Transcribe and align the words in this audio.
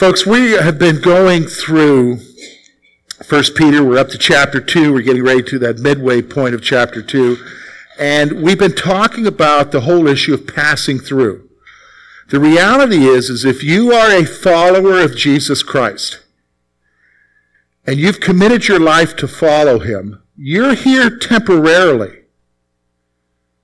Folks, 0.00 0.24
we 0.24 0.52
have 0.52 0.78
been 0.78 0.98
going 1.02 1.44
through 1.44 2.20
First 3.22 3.54
Peter. 3.54 3.84
We're 3.84 3.98
up 3.98 4.08
to 4.08 4.16
chapter 4.16 4.58
2. 4.58 4.94
We're 4.94 5.02
getting 5.02 5.22
ready 5.22 5.42
to 5.42 5.58
that 5.58 5.78
midway 5.78 6.22
point 6.22 6.54
of 6.54 6.62
chapter 6.62 7.02
2. 7.02 7.36
And 7.98 8.42
we've 8.42 8.58
been 8.58 8.74
talking 8.74 9.26
about 9.26 9.72
the 9.72 9.82
whole 9.82 10.08
issue 10.08 10.32
of 10.32 10.46
passing 10.46 11.00
through. 11.00 11.50
The 12.30 12.40
reality 12.40 13.04
is, 13.04 13.28
is 13.28 13.44
if 13.44 13.62
you 13.62 13.92
are 13.92 14.10
a 14.10 14.24
follower 14.24 15.02
of 15.02 15.18
Jesus 15.18 15.62
Christ, 15.62 16.20
and 17.86 17.98
you've 17.98 18.20
committed 18.20 18.68
your 18.68 18.80
life 18.80 19.14
to 19.16 19.28
follow 19.28 19.80
him, 19.80 20.22
you're 20.34 20.76
here 20.76 21.14
temporarily. 21.14 22.19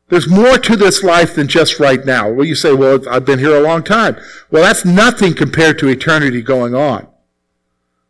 There's 0.09 0.29
more 0.29 0.57
to 0.59 0.77
this 0.77 1.03
life 1.03 1.35
than 1.35 1.49
just 1.49 1.81
right 1.81 2.05
now. 2.05 2.31
Well, 2.31 2.47
you 2.47 2.55
say, 2.55 2.73
well, 2.73 3.07
I've 3.09 3.25
been 3.25 3.41
here 3.41 3.57
a 3.57 3.61
long 3.61 3.83
time. 3.83 4.17
Well, 4.51 4.63
that's 4.63 4.85
nothing 4.85 5.35
compared 5.35 5.79
to 5.81 5.89
eternity 5.89 6.43
going 6.43 6.75
on. 6.75 7.09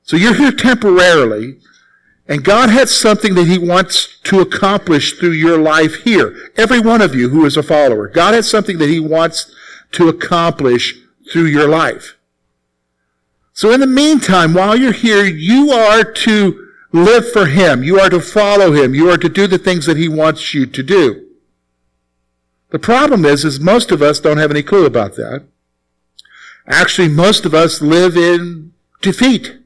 So 0.03 0.17
you're 0.17 0.35
here 0.35 0.53
temporarily, 0.53 1.57
and 2.29 2.45
God 2.45 2.69
has 2.69 2.91
something 2.91 3.35
that 3.35 3.47
He 3.47 3.59
wants 3.59 4.21
to 4.25 4.41
accomplish 4.41 5.19
through 5.19 5.33
your 5.33 5.59
life 5.59 6.03
here. 6.03 6.53
Every 6.57 6.81
one 6.81 7.01
of 7.01 7.15
you 7.15 7.31
who 7.31 7.47
is 7.47 7.57
a 7.57 7.63
follower. 7.63 8.09
God 8.09 8.35
has 8.35 8.49
something 8.49 8.77
that 8.79 8.91
He 8.91 9.01
wants 9.01 9.53
to 9.93 10.09
accomplish 10.09 10.95
through 11.33 11.47
your 11.47 11.69
life. 11.69 12.17
So 13.55 13.73
in 13.73 13.81
the 13.81 13.87
meantime, 13.87 14.53
while 14.53 14.77
you're 14.77 14.93
here, 14.93 15.25
you 15.25 15.71
are 15.71 16.05
to 16.05 16.69
live 16.93 17.33
for 17.33 17.47
Him. 17.47 17.83
You 17.83 17.99
are 17.99 18.11
to 18.11 18.21
follow 18.21 18.73
Him. 18.73 18.95
You 18.95 19.11
are 19.11 19.17
to 19.17 19.31
do 19.31 19.47
the 19.47 19.59
things 19.59 19.87
that 19.87 19.97
He 19.97 20.09
wants 20.09 20.53
you 20.53 20.67
to 20.67 20.83
do. 20.83 21.26
The 22.71 22.79
problem 22.79 23.25
is, 23.25 23.45
is 23.45 23.61
most 23.61 23.93
of 23.93 24.03
us 24.03 24.21
don't 24.21 24.39
have 24.39 24.51
any 24.51 24.63
clue 24.63 24.87
about 24.87 25.15
that. 25.17 25.45
Actually, 26.67 27.09
most 27.09 27.45
of 27.45 27.55
us 27.55 27.81
live 27.81 28.17
in 28.17 28.73
defeat. 29.01 29.59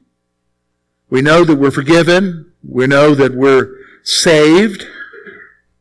We 1.09 1.21
know 1.21 1.43
that 1.43 1.57
we're 1.57 1.71
forgiven. 1.71 2.51
We 2.63 2.85
know 2.87 3.15
that 3.15 3.33
we're 3.33 3.75
saved. 4.03 4.85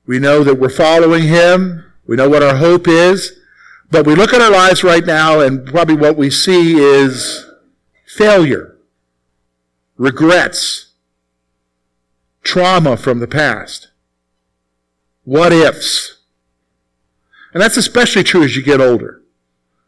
We 0.06 0.18
know 0.18 0.42
that 0.42 0.56
we're 0.56 0.70
following 0.70 1.24
Him. 1.24 1.84
We 2.06 2.16
know 2.16 2.28
what 2.28 2.42
our 2.42 2.56
hope 2.56 2.88
is. 2.88 3.38
But 3.90 4.06
we 4.06 4.14
look 4.14 4.32
at 4.32 4.40
our 4.40 4.50
lives 4.50 4.82
right 4.82 5.04
now 5.04 5.40
and 5.40 5.66
probably 5.66 5.96
what 5.96 6.16
we 6.16 6.30
see 6.30 6.78
is 6.78 7.44
failure, 8.06 8.76
regrets, 9.96 10.92
trauma 12.42 12.96
from 12.96 13.18
the 13.18 13.26
past, 13.26 13.88
what 15.24 15.52
ifs. 15.52 16.19
And 17.52 17.62
that's 17.62 17.76
especially 17.76 18.24
true 18.24 18.42
as 18.42 18.56
you 18.56 18.62
get 18.62 18.80
older. 18.80 19.22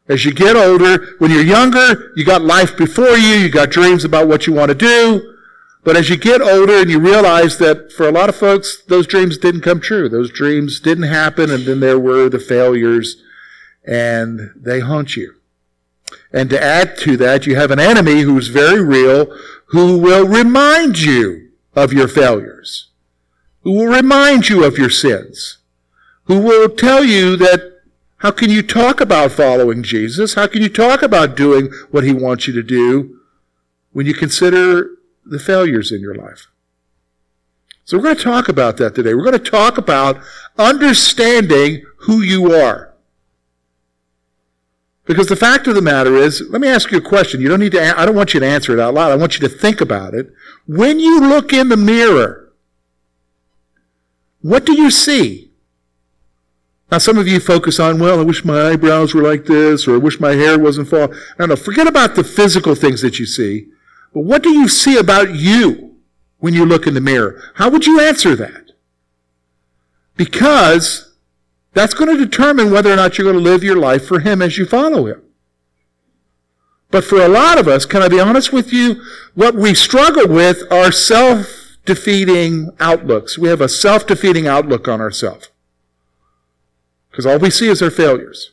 As 0.09 0.25
you 0.25 0.33
get 0.33 0.57
older, 0.57 1.15
when 1.19 1.31
you're 1.31 1.45
younger, 1.45 2.13
you 2.17 2.25
got 2.25 2.43
life 2.43 2.77
before 2.77 3.17
you, 3.17 3.37
you 3.37 3.51
got 3.51 3.71
dreams 3.71 4.05
about 4.05 4.29
what 4.29 4.47
you 4.47 4.53
want 4.53 4.71
to 4.71 4.75
do. 4.75 5.37
But 5.85 5.97
as 5.97 6.09
you 6.09 6.17
get 6.17 6.41
older 6.41 6.81
and 6.81 6.91
you 6.91 6.99
realize 6.99 7.59
that 7.59 7.93
for 7.93 8.09
a 8.09 8.13
lot 8.13 8.29
of 8.29 8.37
folks, 8.37 8.83
those 8.89 9.07
dreams 9.07 9.39
didn't 9.39 9.63
come 9.63 9.81
true. 9.81 10.09
Those 10.09 10.31
dreams 10.31 10.81
didn't 10.81 11.05
happen, 11.05 11.51
and 11.51 11.65
then 11.65 11.81
there 11.81 11.99
were 11.99 12.29
the 12.29 12.39
failures, 12.39 13.17
and 13.85 14.51
they 14.57 14.81
haunt 14.81 15.17
you. 15.17 15.35
And 16.33 16.51
to 16.51 16.63
add 16.63 16.97
to 16.99 17.17
that, 17.19 17.47
you 17.47 17.57
have 17.57 17.71
an 17.71 17.81
enemy 17.81 18.23
who's 18.23 18.49
very 18.49 18.83
real, 18.83 19.27
who 19.67 19.99
will 19.99 20.27
remind 20.27 21.01
you 21.01 21.51
of 21.75 21.93
your 21.93 22.09
failures, 22.09 22.91
who 23.63 23.73
will 23.73 23.87
remind 23.87 24.49
you 24.49 24.65
of 24.65 24.79
your 24.79 24.91
sins 24.91 25.59
who 26.25 26.41
will 26.41 26.69
tell 26.69 27.05
you 27.05 27.37
that 27.37 27.81
how 28.19 28.31
can 28.31 28.51
you 28.51 28.63
talk 28.63 29.01
about 29.01 29.33
following 29.33 29.83
Jesus? 29.83 30.35
How 30.35 30.47
can 30.47 30.63
you 30.63 30.69
talk 30.69 31.03
about 31.03 31.37
doing 31.37 31.73
what 31.91 32.05
he 32.05 32.13
wants 32.13 32.47
you 32.47 32.53
to 32.55 32.63
do 32.63 33.19
when 33.93 34.07
you 34.07 34.15
consider 34.15 34.91
the 35.27 35.41
failures 35.41 35.91
in 35.91 36.01
your 36.01 36.15
life? 36.15 36.47
So 37.85 37.97
we're 37.97 38.05
going 38.05 38.17
to 38.17 38.23
talk 38.23 38.49
about 38.49 38.77
that 38.77 38.95
today. 38.95 39.15
We're 39.15 39.25
going 39.25 39.43
to 39.43 39.51
talk 39.51 39.77
about 39.77 40.21
understanding 40.57 41.85
who 41.97 42.21
you 42.21 42.53
are. 42.53 42.95
Because 45.05 45.27
the 45.27 45.37
fact 45.37 45.67
of 45.67 45.75
the 45.75 45.83
matter 45.83 46.15
is, 46.15 46.43
let 46.49 46.61
me 46.61 46.69
ask 46.69 46.93
you 46.93 46.99
a 46.99 47.03
question. 47.03 47.41
You 47.41 47.49
don't 47.49 47.59
need 47.59 47.73
to, 47.73 47.99
I 47.99 48.07
don't 48.07 48.15
want 48.15 48.35
you 48.35 48.41
to 48.41 48.47
answer 48.47 48.73
it 48.73 48.79
out 48.79 48.95
loud. 48.95 49.11
I 49.11 49.17
want 49.17 49.35
you 49.35 49.49
to 49.49 49.55
think 49.55 49.81
about 49.81 50.15
it. 50.15 50.33
When 50.69 51.01
you 51.01 51.21
look 51.21 51.53
in 51.53 51.69
the 51.69 51.77
mirror, 51.77 52.53
what 54.43 54.65
do 54.65 54.81
you 54.81 54.93
see? 54.93 55.52
Now, 56.93 56.99
some 56.99 57.17
of 57.17 57.27
you 57.27 57.41
focus 57.41 57.81
on, 57.81 57.99
well, 57.99 58.21
I 58.21 58.23
wish 58.23 58.45
my 58.45 58.69
eyebrows 58.69 59.15
were 59.15 59.23
like 59.23 59.47
this, 59.47 59.89
or 59.89 59.95
I 59.95 59.97
wish 59.97 60.21
my 60.21 60.33
hair 60.33 60.59
wasn't 60.59 60.89
falling. 60.89 61.19
No, 61.39 61.47
no, 61.47 61.57
forget 61.57 61.87
about 61.87 62.17
the 62.17 62.23
physical 62.23 62.75
things 62.75 63.01
that 63.01 63.19
you 63.19 63.25
see. 63.25 63.69
But 64.13 64.25
what 64.25 64.43
do 64.43 64.51
you 64.51 64.69
see 64.69 64.99
about 64.99 65.35
you 65.35 65.97
when 66.41 66.53
you 66.53 66.67
look 66.67 66.87
in 66.87 66.93
the 66.93 67.01
mirror? 67.01 67.43
How 67.55 67.71
would 67.71 67.87
you 67.87 67.99
answer 67.99 68.37
that? 68.37 68.73
Because 70.19 71.17
that's 71.73 71.95
going 71.95 72.15
to 72.15 72.23
determine 72.23 72.71
whether 72.71 72.93
or 72.93 72.97
not 72.97 73.17
you're 73.17 73.33
going 73.33 73.43
to 73.43 73.51
live 73.51 73.65
your 73.65 73.79
life 73.79 74.07
for 74.07 74.21
Him 74.21 74.43
as 74.43 74.59
you 74.59 74.67
follow 74.67 75.07
Him. 75.07 75.23
But 76.91 77.05
for 77.05 77.23
a 77.23 77.29
lot 77.29 77.59
of 77.59 77.69
us, 77.69 77.87
can 77.87 78.03
I 78.03 78.09
be 78.09 78.21
honest 78.21 78.53
with 78.53 78.71
you? 78.71 79.03
What 79.33 79.55
we 79.55 79.73
struggle 79.73 80.29
with 80.29 80.71
are 80.71 80.93
self-defeating 80.93 82.69
outlooks. 82.81 83.39
We 83.39 83.49
have 83.49 83.63
a 83.63 83.69
self-defeating 83.71 84.47
outlook 84.47 84.89
on 84.89 85.01
ourselves. 85.01 85.49
Because 87.13 87.27
all 87.27 87.39
we 87.39 87.51
see 87.51 87.69
is 87.69 87.81
our 87.81 87.91
failures. 87.91 88.51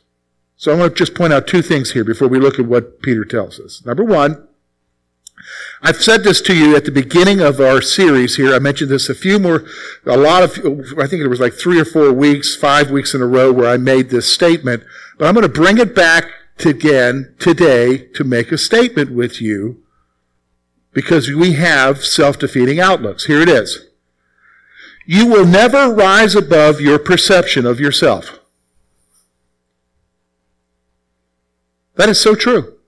So 0.56 0.70
I 0.70 0.76
want 0.76 0.92
to 0.92 0.98
just 0.98 1.14
point 1.14 1.32
out 1.32 1.48
two 1.48 1.62
things 1.62 1.92
here 1.92 2.04
before 2.04 2.28
we 2.28 2.38
look 2.38 2.58
at 2.58 2.66
what 2.66 3.00
Peter 3.00 3.24
tells 3.24 3.58
us. 3.58 3.84
Number 3.84 4.04
one, 4.04 4.46
I've 5.82 5.96
said 5.96 6.22
this 6.22 6.42
to 6.42 6.54
you 6.54 6.76
at 6.76 6.84
the 6.84 6.90
beginning 6.90 7.40
of 7.40 7.58
our 7.58 7.80
series 7.80 8.36
here. 8.36 8.54
I 8.54 8.58
mentioned 8.58 8.90
this 8.90 9.08
a 9.08 9.14
few 9.14 9.38
more, 9.38 9.64
a 10.04 10.18
lot 10.18 10.42
of, 10.42 10.50
I 10.98 11.06
think 11.06 11.22
it 11.22 11.28
was 11.28 11.40
like 11.40 11.54
three 11.54 11.80
or 11.80 11.86
four 11.86 12.12
weeks, 12.12 12.54
five 12.54 12.90
weeks 12.90 13.14
in 13.14 13.22
a 13.22 13.26
row 13.26 13.50
where 13.50 13.70
I 13.70 13.78
made 13.78 14.10
this 14.10 14.30
statement. 14.30 14.84
But 15.16 15.26
I'm 15.26 15.34
going 15.34 15.46
to 15.46 15.48
bring 15.48 15.78
it 15.78 15.94
back 15.94 16.26
to 16.58 16.68
again 16.68 17.34
today 17.38 17.96
to 18.14 18.22
make 18.22 18.52
a 18.52 18.58
statement 18.58 19.12
with 19.12 19.40
you 19.40 19.82
because 20.92 21.30
we 21.30 21.54
have 21.54 22.04
self-defeating 22.04 22.78
outlooks. 22.78 23.24
Here 23.24 23.40
it 23.40 23.48
is. 23.48 23.86
You 25.06 25.26
will 25.26 25.46
never 25.46 25.90
rise 25.90 26.36
above 26.36 26.82
your 26.82 26.98
perception 26.98 27.64
of 27.64 27.80
yourself. 27.80 28.39
That 32.00 32.08
is 32.08 32.18
so 32.18 32.34
true. 32.34 32.78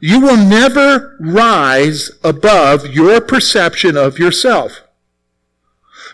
You 0.00 0.20
will 0.20 0.36
never 0.36 1.16
rise 1.18 2.10
above 2.22 2.88
your 2.88 3.22
perception 3.22 3.96
of 3.96 4.18
yourself. 4.18 4.82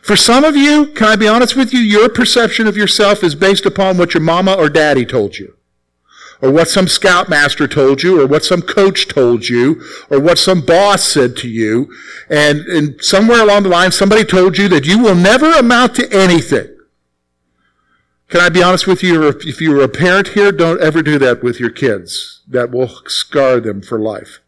For 0.01 0.15
some 0.15 0.45
of 0.45 0.55
you, 0.55 0.87
can 0.95 1.09
I 1.09 1.17
be 1.17 1.27
honest 1.27 1.57
with 1.57 1.73
you, 1.73 1.81
your 1.81 2.09
perception 2.09 2.69
of 2.69 2.77
yourself 2.77 3.25
is 3.25 3.35
based 3.35 3.67
upon 3.67 3.99
what 3.99 4.15
your 4.15 4.23
mama 4.23 4.55
or 4.55 4.69
daddy 4.69 5.05
told 5.05 5.39
you. 5.39 5.57
Or 6.41 6.53
what 6.53 6.69
some 6.69 6.87
scoutmaster 6.87 7.67
told 7.67 8.05
you, 8.05 8.21
or 8.21 8.27
what 8.29 8.45
some 8.45 8.63
coach 8.63 9.09
told 9.09 9.49
you, 9.49 9.83
or 10.09 10.21
what 10.21 10.39
some 10.39 10.61
boss 10.61 11.03
said 11.03 11.37
to 11.39 11.49
you. 11.49 11.93
And, 12.31 12.61
and 12.61 13.03
somewhere 13.03 13.43
along 13.43 13.65
the 13.65 13.71
line, 13.71 13.91
somebody 13.91 14.23
told 14.23 14.57
you 14.57 14.69
that 14.69 14.87
you 14.87 15.01
will 15.01 15.17
never 15.17 15.51
amount 15.51 15.97
to 15.97 16.09
anything. 16.13 16.76
Can 18.29 18.41
I 18.41 18.49
be 18.49 18.63
honest 18.63 18.87
with 18.87 19.03
you? 19.03 19.29
If 19.29 19.61
you're 19.61 19.83
a 19.83 19.89
parent 19.89 20.29
here, 20.29 20.51
don't 20.51 20.81
ever 20.81 21.03
do 21.03 21.19
that 21.19 21.43
with 21.43 21.61
your 21.61 21.71
kids. 21.71 22.43
That 22.49 22.71
will 22.71 22.89
scar 23.07 23.61
them 23.61 23.83
for 23.83 23.99
life. 23.99 24.41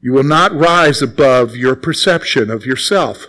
You 0.00 0.12
will 0.12 0.24
not 0.24 0.52
rise 0.52 1.02
above 1.02 1.54
your 1.54 1.76
perception 1.76 2.50
of 2.50 2.66
yourself. 2.66 3.26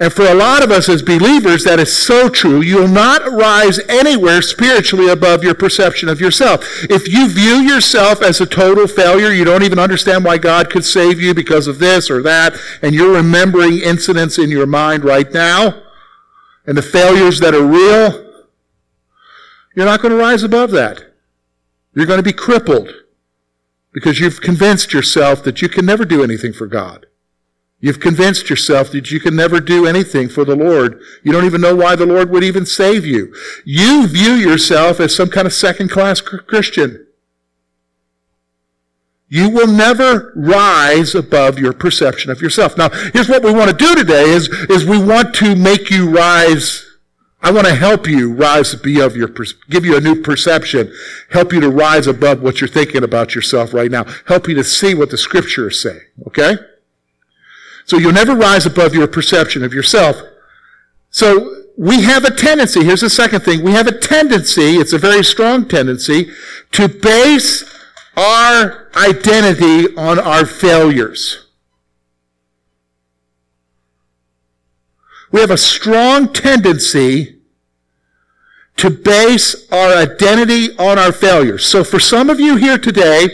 And 0.00 0.12
for 0.12 0.26
a 0.26 0.34
lot 0.34 0.64
of 0.64 0.72
us 0.72 0.88
as 0.88 1.00
believers, 1.00 1.62
that 1.62 1.78
is 1.78 1.96
so 1.96 2.28
true. 2.28 2.60
You 2.60 2.78
will 2.78 2.88
not 2.88 3.22
rise 3.30 3.78
anywhere 3.88 4.42
spiritually 4.42 5.08
above 5.08 5.44
your 5.44 5.54
perception 5.54 6.08
of 6.08 6.20
yourself. 6.20 6.64
If 6.90 7.06
you 7.06 7.28
view 7.28 7.60
yourself 7.62 8.20
as 8.20 8.40
a 8.40 8.46
total 8.46 8.88
failure, 8.88 9.30
you 9.30 9.44
don't 9.44 9.62
even 9.62 9.78
understand 9.78 10.24
why 10.24 10.38
God 10.38 10.70
could 10.70 10.84
save 10.84 11.20
you 11.20 11.34
because 11.34 11.68
of 11.68 11.78
this 11.78 12.10
or 12.10 12.20
that, 12.22 12.54
and 12.82 12.96
you're 12.96 13.14
remembering 13.14 13.78
incidents 13.78 14.38
in 14.38 14.50
your 14.50 14.66
mind 14.66 15.04
right 15.04 15.32
now, 15.32 15.80
and 16.66 16.76
the 16.76 16.82
failures 16.82 17.40
that 17.40 17.54
are 17.54 17.64
real, 17.64 18.32
you're 19.74 19.86
not 19.86 20.02
going 20.02 20.12
to 20.12 20.18
rise 20.18 20.42
above 20.42 20.70
that. 20.72 21.02
You're 21.94 22.06
going 22.06 22.18
to 22.18 22.22
be 22.22 22.32
crippled 22.32 22.88
because 23.92 24.20
you've 24.20 24.40
convinced 24.40 24.92
yourself 24.92 25.42
that 25.44 25.60
you 25.60 25.68
can 25.68 25.84
never 25.84 26.04
do 26.04 26.22
anything 26.22 26.52
for 26.52 26.66
God. 26.66 27.06
You've 27.80 28.00
convinced 28.00 28.48
yourself 28.48 28.92
that 28.92 29.10
you 29.10 29.18
can 29.18 29.34
never 29.34 29.60
do 29.60 29.86
anything 29.86 30.28
for 30.28 30.44
the 30.44 30.54
Lord. 30.54 31.00
You 31.24 31.32
don't 31.32 31.44
even 31.44 31.60
know 31.60 31.74
why 31.74 31.96
the 31.96 32.06
Lord 32.06 32.30
would 32.30 32.44
even 32.44 32.64
save 32.64 33.04
you. 33.04 33.34
You 33.64 34.06
view 34.06 34.34
yourself 34.34 35.00
as 35.00 35.14
some 35.14 35.30
kind 35.30 35.48
of 35.48 35.52
second 35.52 35.90
class 35.90 36.20
Christian. 36.20 37.06
You 39.32 39.48
will 39.48 39.66
never 39.66 40.30
rise 40.36 41.14
above 41.14 41.58
your 41.58 41.72
perception 41.72 42.30
of 42.30 42.42
yourself. 42.42 42.76
Now, 42.76 42.90
here's 43.14 43.30
what 43.30 43.42
we 43.42 43.50
want 43.50 43.70
to 43.70 43.74
do 43.74 43.94
today 43.94 44.24
is, 44.24 44.46
is 44.68 44.84
we 44.84 45.02
want 45.02 45.34
to 45.36 45.56
make 45.56 45.88
you 45.88 46.10
rise 46.10 46.86
I 47.44 47.50
want 47.50 47.66
to 47.66 47.74
help 47.74 48.06
you 48.06 48.32
rise 48.32 48.72
above 48.72 49.16
your, 49.16 49.28
give 49.68 49.84
you 49.84 49.96
a 49.96 50.00
new 50.00 50.22
perception, 50.22 50.94
help 51.30 51.52
you 51.52 51.60
to 51.60 51.70
rise 51.70 52.06
above 52.06 52.40
what 52.40 52.60
you're 52.60 52.68
thinking 52.68 53.02
about 53.02 53.34
yourself 53.34 53.74
right 53.74 53.90
now, 53.90 54.04
help 54.28 54.46
you 54.46 54.54
to 54.54 54.62
see 54.62 54.94
what 54.94 55.10
the 55.10 55.18
scriptures 55.18 55.82
say, 55.82 56.02
okay? 56.28 56.54
So 57.84 57.96
you'll 57.96 58.12
never 58.12 58.36
rise 58.36 58.64
above 58.64 58.94
your 58.94 59.08
perception 59.08 59.64
of 59.64 59.74
yourself. 59.74 60.22
So 61.10 61.64
we 61.76 62.02
have 62.02 62.24
a 62.24 62.30
tendency, 62.30 62.84
here's 62.84 63.00
the 63.00 63.10
second 63.10 63.40
thing, 63.40 63.64
we 63.64 63.72
have 63.72 63.88
a 63.88 63.98
tendency, 63.98 64.76
it's 64.76 64.92
a 64.92 64.98
very 64.98 65.24
strong 65.24 65.66
tendency, 65.66 66.30
to 66.70 66.86
base 66.86 67.71
our 68.16 68.90
identity 68.94 69.96
on 69.96 70.18
our 70.18 70.44
failures. 70.44 71.46
We 75.30 75.40
have 75.40 75.50
a 75.50 75.56
strong 75.56 76.32
tendency 76.32 77.38
to 78.76 78.90
base 78.90 79.70
our 79.72 79.96
identity 79.96 80.76
on 80.78 80.98
our 80.98 81.12
failures. 81.12 81.64
So 81.64 81.84
for 81.84 81.98
some 81.98 82.28
of 82.28 82.38
you 82.38 82.56
here 82.56 82.78
today, 82.78 83.28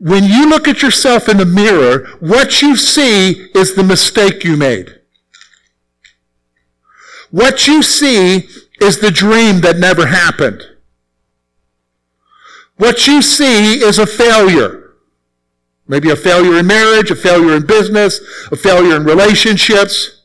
when 0.00 0.24
you 0.24 0.48
look 0.48 0.68
at 0.68 0.82
yourself 0.82 1.28
in 1.28 1.38
the 1.38 1.46
mirror, 1.46 2.06
what 2.20 2.60
you 2.60 2.76
see 2.76 3.48
is 3.54 3.74
the 3.74 3.82
mistake 3.82 4.44
you 4.44 4.56
made. 4.56 5.00
What 7.30 7.66
you 7.66 7.82
see 7.82 8.48
is 8.80 8.98
the 8.98 9.10
dream 9.10 9.60
that 9.62 9.78
never 9.78 10.06
happened. 10.06 10.62
What 12.76 13.06
you 13.06 13.22
see 13.22 13.82
is 13.82 13.98
a 13.98 14.06
failure. 14.06 14.94
Maybe 15.86 16.10
a 16.10 16.16
failure 16.16 16.58
in 16.58 16.66
marriage, 16.66 17.10
a 17.10 17.16
failure 17.16 17.56
in 17.56 17.66
business, 17.66 18.20
a 18.50 18.56
failure 18.56 18.96
in 18.96 19.04
relationships. 19.04 20.22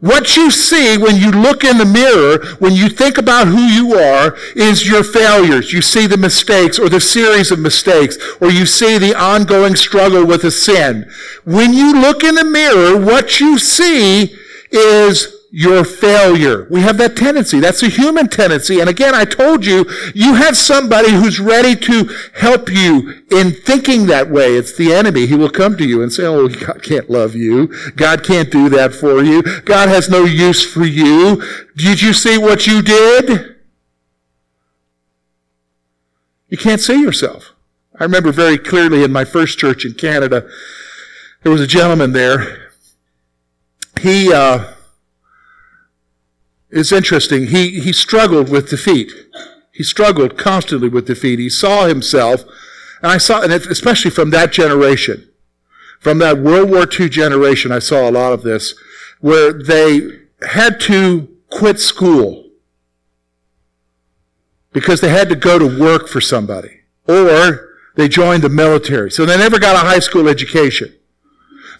What 0.00 0.34
you 0.34 0.50
see 0.50 0.96
when 0.96 1.16
you 1.16 1.30
look 1.30 1.62
in 1.62 1.76
the 1.76 1.84
mirror, 1.84 2.44
when 2.58 2.72
you 2.72 2.88
think 2.88 3.18
about 3.18 3.48
who 3.48 3.60
you 3.60 3.94
are, 3.94 4.34
is 4.56 4.88
your 4.88 5.04
failures. 5.04 5.72
You 5.72 5.82
see 5.82 6.06
the 6.06 6.16
mistakes 6.16 6.78
or 6.78 6.88
the 6.88 7.00
series 7.00 7.50
of 7.50 7.58
mistakes, 7.58 8.16
or 8.40 8.50
you 8.50 8.64
see 8.64 8.96
the 8.96 9.14
ongoing 9.14 9.76
struggle 9.76 10.24
with 10.24 10.44
a 10.44 10.50
sin. 10.50 11.10
When 11.44 11.74
you 11.74 12.00
look 12.00 12.24
in 12.24 12.34
the 12.34 12.44
mirror, 12.44 12.98
what 12.98 13.40
you 13.40 13.58
see 13.58 14.34
is 14.70 15.39
your 15.52 15.84
failure. 15.84 16.68
We 16.70 16.80
have 16.82 16.96
that 16.98 17.16
tendency. 17.16 17.58
That's 17.58 17.82
a 17.82 17.88
human 17.88 18.28
tendency. 18.28 18.78
And 18.78 18.88
again, 18.88 19.14
I 19.14 19.24
told 19.24 19.66
you, 19.66 19.84
you 20.14 20.34
have 20.34 20.56
somebody 20.56 21.10
who's 21.10 21.40
ready 21.40 21.74
to 21.74 22.08
help 22.34 22.70
you 22.70 23.22
in 23.30 23.50
thinking 23.50 24.06
that 24.06 24.30
way. 24.30 24.54
It's 24.54 24.76
the 24.76 24.92
enemy. 24.92 25.26
He 25.26 25.34
will 25.34 25.50
come 25.50 25.76
to 25.76 25.84
you 25.84 26.02
and 26.02 26.12
say, 26.12 26.24
Oh, 26.24 26.48
God 26.48 26.82
can't 26.82 27.10
love 27.10 27.34
you. 27.34 27.66
God 27.96 28.22
can't 28.24 28.50
do 28.50 28.68
that 28.68 28.94
for 28.94 29.24
you. 29.24 29.42
God 29.62 29.88
has 29.88 30.08
no 30.08 30.24
use 30.24 30.64
for 30.64 30.84
you. 30.84 31.42
Did 31.76 32.00
you 32.00 32.12
see 32.12 32.38
what 32.38 32.66
you 32.66 32.80
did? 32.80 33.56
You 36.48 36.58
can't 36.58 36.80
see 36.80 37.00
yourself. 37.00 37.54
I 37.98 38.04
remember 38.04 38.32
very 38.32 38.56
clearly 38.56 39.02
in 39.02 39.12
my 39.12 39.24
first 39.24 39.58
church 39.58 39.84
in 39.84 39.94
Canada, 39.94 40.48
there 41.42 41.52
was 41.52 41.60
a 41.60 41.66
gentleman 41.66 42.12
there. 42.12 42.70
He, 44.00 44.32
uh, 44.32 44.72
it's 46.70 46.92
interesting. 46.92 47.48
He, 47.48 47.80
he 47.80 47.92
struggled 47.92 48.48
with 48.48 48.70
defeat. 48.70 49.12
He 49.72 49.82
struggled 49.82 50.36
constantly 50.36 50.88
with 50.88 51.06
defeat. 51.06 51.38
He 51.38 51.50
saw 51.50 51.86
himself, 51.86 52.42
and 53.02 53.10
I 53.10 53.18
saw, 53.18 53.42
and 53.42 53.52
especially 53.52 54.10
from 54.10 54.30
that 54.30 54.52
generation, 54.52 55.28
from 55.98 56.18
that 56.18 56.38
World 56.38 56.70
War 56.70 56.86
II 56.90 57.08
generation, 57.08 57.72
I 57.72 57.78
saw 57.78 58.08
a 58.08 58.12
lot 58.12 58.32
of 58.32 58.42
this, 58.42 58.74
where 59.20 59.52
they 59.52 60.08
had 60.48 60.80
to 60.80 61.28
quit 61.50 61.80
school 61.80 62.46
because 64.72 65.00
they 65.00 65.10
had 65.10 65.28
to 65.28 65.36
go 65.36 65.58
to 65.58 65.80
work 65.80 66.08
for 66.08 66.20
somebody, 66.20 66.80
or 67.08 67.68
they 67.96 68.08
joined 68.08 68.42
the 68.42 68.48
military. 68.48 69.10
So 69.10 69.26
they 69.26 69.36
never 69.36 69.58
got 69.58 69.76
a 69.76 69.86
high 69.86 69.98
school 69.98 70.28
education. 70.28 70.94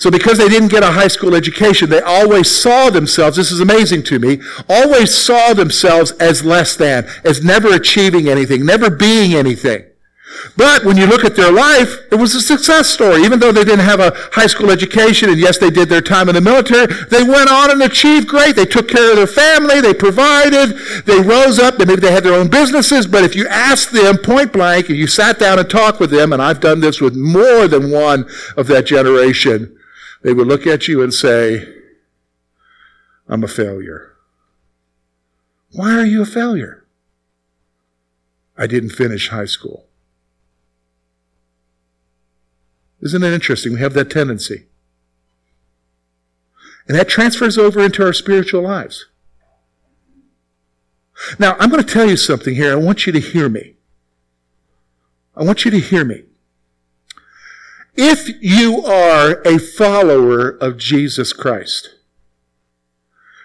So 0.01 0.11
because 0.11 0.39
they 0.39 0.49
didn't 0.49 0.69
get 0.69 0.83
a 0.83 0.93
high 0.93 1.09
school 1.09 1.35
education, 1.35 1.91
they 1.91 2.01
always 2.01 2.51
saw 2.51 2.89
themselves, 2.89 3.37
this 3.37 3.53
is 3.53 3.61
amazing 3.61 4.03
to 4.05 4.19
me, 4.19 4.41
always 4.67 5.15
saw 5.15 5.53
themselves 5.53 6.13
as 6.13 6.43
less 6.43 6.75
than, 6.75 7.07
as 7.23 7.45
never 7.45 7.75
achieving 7.75 8.27
anything, 8.27 8.65
never 8.65 8.89
being 8.89 9.35
anything. 9.35 9.85
But 10.57 10.85
when 10.85 10.97
you 10.97 11.05
look 11.05 11.27
at 11.27 11.37
their 11.37 11.53
life, 11.53 11.99
it 12.11 12.15
was 12.15 12.35
a 12.35 12.41
success 12.41 12.89
story. 12.89 13.25
Even 13.25 13.41
though 13.41 13.53
they 13.53 13.63
didn't 13.65 13.85
have 13.85 14.01
a 14.01 14.13
high 14.33 14.47
school 14.47 14.71
education, 14.71 15.29
and 15.29 15.39
yes, 15.39 15.59
they 15.59 15.69
did 15.69 15.91
their 15.91 16.01
time 16.01 16.31
in 16.31 16.35
the 16.35 16.41
military, 16.41 16.87
they 17.11 17.23
went 17.23 17.51
on 17.51 17.71
and 17.71 17.83
achieved 17.83 18.27
great. 18.27 18.57
They 18.57 18.65
took 18.65 18.89
care 18.89 19.11
of 19.11 19.17
their 19.17 19.27
family, 19.27 19.83
they 19.83 19.93
provided, 19.93 20.79
they 21.05 21.21
rose 21.21 21.59
up, 21.59 21.79
and 21.79 21.89
maybe 21.89 22.01
they 22.01 22.13
had 22.13 22.25
their 22.25 22.41
own 22.41 22.49
businesses, 22.49 23.07
but 23.07 23.23
if 23.23 23.37
you 23.37 23.47
asked 23.49 23.93
them 23.93 24.17
point 24.17 24.55
blank, 24.55 24.89
and 24.89 24.97
you 24.97 25.07
sat 25.07 25.39
down 25.39 25.59
and 25.59 25.69
talked 25.69 26.01
with 26.01 26.11
them, 26.11 26.33
and 26.33 26.41
I've 26.41 26.61
done 26.61 26.81
this 26.81 27.03
with 27.03 27.15
more 27.15 27.69
than 27.69 27.91
one 27.91 28.27
of 28.57 28.67
that 28.69 28.87
generation, 28.87 29.77
they 30.23 30.33
would 30.33 30.47
look 30.47 30.67
at 30.67 30.89
you 30.89 31.03
and 31.03 31.13
say, 31.13 31.67
I'm 33.29 33.45
a 33.45 33.49
failure. 33.49 34.17
Why 35.73 35.93
are 35.99 36.05
you 36.05 36.23
a 36.23 36.27
failure? 36.27 36.85
I 38.57 38.67
didn't 38.67 38.91
finish 38.91 39.29
high 39.29 39.47
school. 39.47 39.87
Isn't 43.01 43.23
it 43.23 43.33
interesting? 43.33 43.73
We 43.73 43.81
have 43.81 43.95
that 43.95 44.11
tendency. 44.11 44.67
And 46.87 46.99
that 46.99 47.09
transfers 47.09 47.57
over 47.57 47.83
into 47.83 48.05
our 48.05 48.13
spiritual 48.13 48.63
lives. 48.63 49.07
Now, 51.39 51.57
I'm 51.59 51.71
going 51.71 51.83
to 51.83 51.93
tell 51.93 52.09
you 52.09 52.17
something 52.17 52.55
here. 52.55 52.73
I 52.73 52.77
want 52.77 53.07
you 53.07 53.13
to 53.13 53.21
hear 53.21 53.49
me. 53.49 53.77
I 55.37 55.45
want 55.45 55.65
you 55.65 55.71
to 55.71 55.79
hear 55.79 56.05
me. 56.05 56.25
If 58.03 58.31
you 58.41 58.83
are 58.83 59.43
a 59.43 59.59
follower 59.59 60.49
of 60.49 60.79
Jesus 60.79 61.35
Christ, 61.35 61.97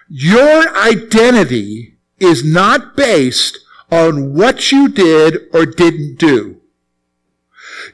your 0.08 0.74
identity 0.74 1.98
is 2.18 2.42
not 2.42 2.96
based 2.96 3.58
on 3.92 4.32
what 4.32 4.72
you 4.72 4.88
did 4.88 5.42
or 5.52 5.66
didn't 5.66 6.16
do. 6.18 6.62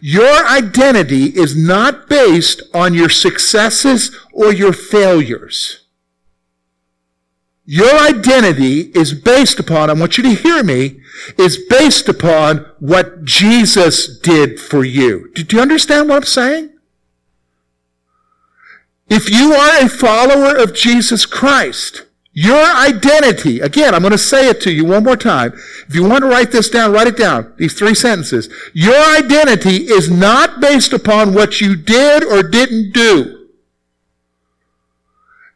Your 0.00 0.46
identity 0.46 1.36
is 1.36 1.56
not 1.56 2.08
based 2.08 2.62
on 2.72 2.94
your 2.94 3.08
successes 3.08 4.16
or 4.32 4.52
your 4.52 4.72
failures. 4.72 5.81
Your 7.64 7.94
identity 8.00 8.90
is 8.94 9.14
based 9.14 9.60
upon, 9.60 9.88
I 9.88 9.92
want 9.92 10.18
you 10.18 10.24
to 10.24 10.34
hear 10.34 10.64
me, 10.64 11.00
is 11.38 11.58
based 11.68 12.08
upon 12.08 12.66
what 12.80 13.24
Jesus 13.24 14.18
did 14.18 14.58
for 14.58 14.84
you. 14.84 15.30
Do 15.34 15.56
you 15.56 15.62
understand 15.62 16.08
what 16.08 16.16
I'm 16.16 16.22
saying? 16.24 16.70
If 19.08 19.30
you 19.30 19.52
are 19.52 19.84
a 19.84 19.88
follower 19.88 20.56
of 20.56 20.74
Jesus 20.74 21.24
Christ, 21.24 22.04
your 22.32 22.64
identity, 22.64 23.60
again, 23.60 23.94
I'm 23.94 24.00
going 24.00 24.12
to 24.12 24.18
say 24.18 24.48
it 24.48 24.60
to 24.62 24.72
you 24.72 24.86
one 24.86 25.04
more 25.04 25.18
time. 25.18 25.52
If 25.86 25.94
you 25.94 26.02
want 26.08 26.22
to 26.22 26.30
write 26.30 26.50
this 26.50 26.70
down, 26.70 26.92
write 26.92 27.06
it 27.06 27.18
down. 27.18 27.52
These 27.58 27.74
three 27.74 27.94
sentences. 27.94 28.48
Your 28.72 29.16
identity 29.16 29.84
is 29.84 30.10
not 30.10 30.60
based 30.60 30.94
upon 30.94 31.34
what 31.34 31.60
you 31.60 31.76
did 31.76 32.24
or 32.24 32.42
didn't 32.42 32.92
do. 32.92 33.41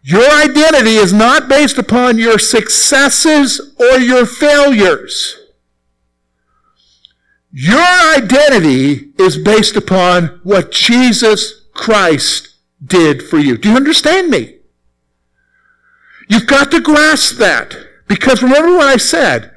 Your 0.08 0.30
identity 0.30 0.94
is 0.94 1.12
not 1.12 1.48
based 1.48 1.78
upon 1.78 2.16
your 2.16 2.38
successes 2.38 3.75
or 3.76 3.98
your 3.98 4.25
failures. 4.25 5.36
Your 7.50 8.14
identity 8.16 9.10
is 9.18 9.36
based 9.36 9.75
upon 9.75 10.40
what 10.44 10.70
Jesus 10.70 11.64
Christ 11.75 12.54
did 12.84 13.20
for 13.20 13.38
you. 13.38 13.58
Do 13.58 13.70
you 13.70 13.75
understand 13.75 14.30
me? 14.30 14.58
You've 16.28 16.46
got 16.46 16.70
to 16.70 16.80
grasp 16.80 17.38
that. 17.38 17.76
Because 18.06 18.44
remember 18.44 18.76
what 18.76 18.86
I 18.86 18.98
said. 18.98 19.55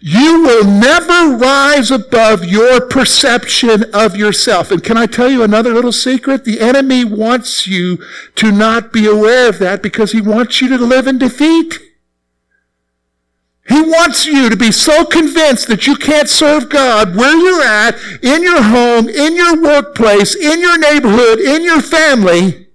You 0.00 0.42
will 0.42 0.64
never 0.64 1.36
rise 1.36 1.90
above 1.90 2.44
your 2.44 2.80
perception 2.80 3.84
of 3.92 4.16
yourself. 4.16 4.70
And 4.70 4.82
can 4.82 4.96
I 4.96 5.06
tell 5.06 5.28
you 5.28 5.42
another 5.42 5.74
little 5.74 5.92
secret? 5.92 6.44
The 6.44 6.60
enemy 6.60 7.04
wants 7.04 7.66
you 7.66 7.98
to 8.36 8.52
not 8.52 8.92
be 8.92 9.06
aware 9.06 9.48
of 9.48 9.58
that 9.58 9.82
because 9.82 10.12
he 10.12 10.20
wants 10.20 10.60
you 10.60 10.68
to 10.68 10.78
live 10.78 11.06
in 11.08 11.18
defeat. 11.18 11.80
He 13.68 13.82
wants 13.82 14.24
you 14.24 14.48
to 14.48 14.56
be 14.56 14.72
so 14.72 15.04
convinced 15.04 15.68
that 15.68 15.86
you 15.86 15.96
can't 15.96 16.28
serve 16.28 16.70
God 16.70 17.14
where 17.14 17.36
you're 17.36 17.62
at, 17.62 17.96
in 18.22 18.42
your 18.42 18.62
home, 18.62 19.08
in 19.10 19.36
your 19.36 19.60
workplace, 19.60 20.34
in 20.34 20.60
your 20.60 20.78
neighborhood, 20.78 21.38
in 21.38 21.64
your 21.64 21.82
family, 21.82 22.68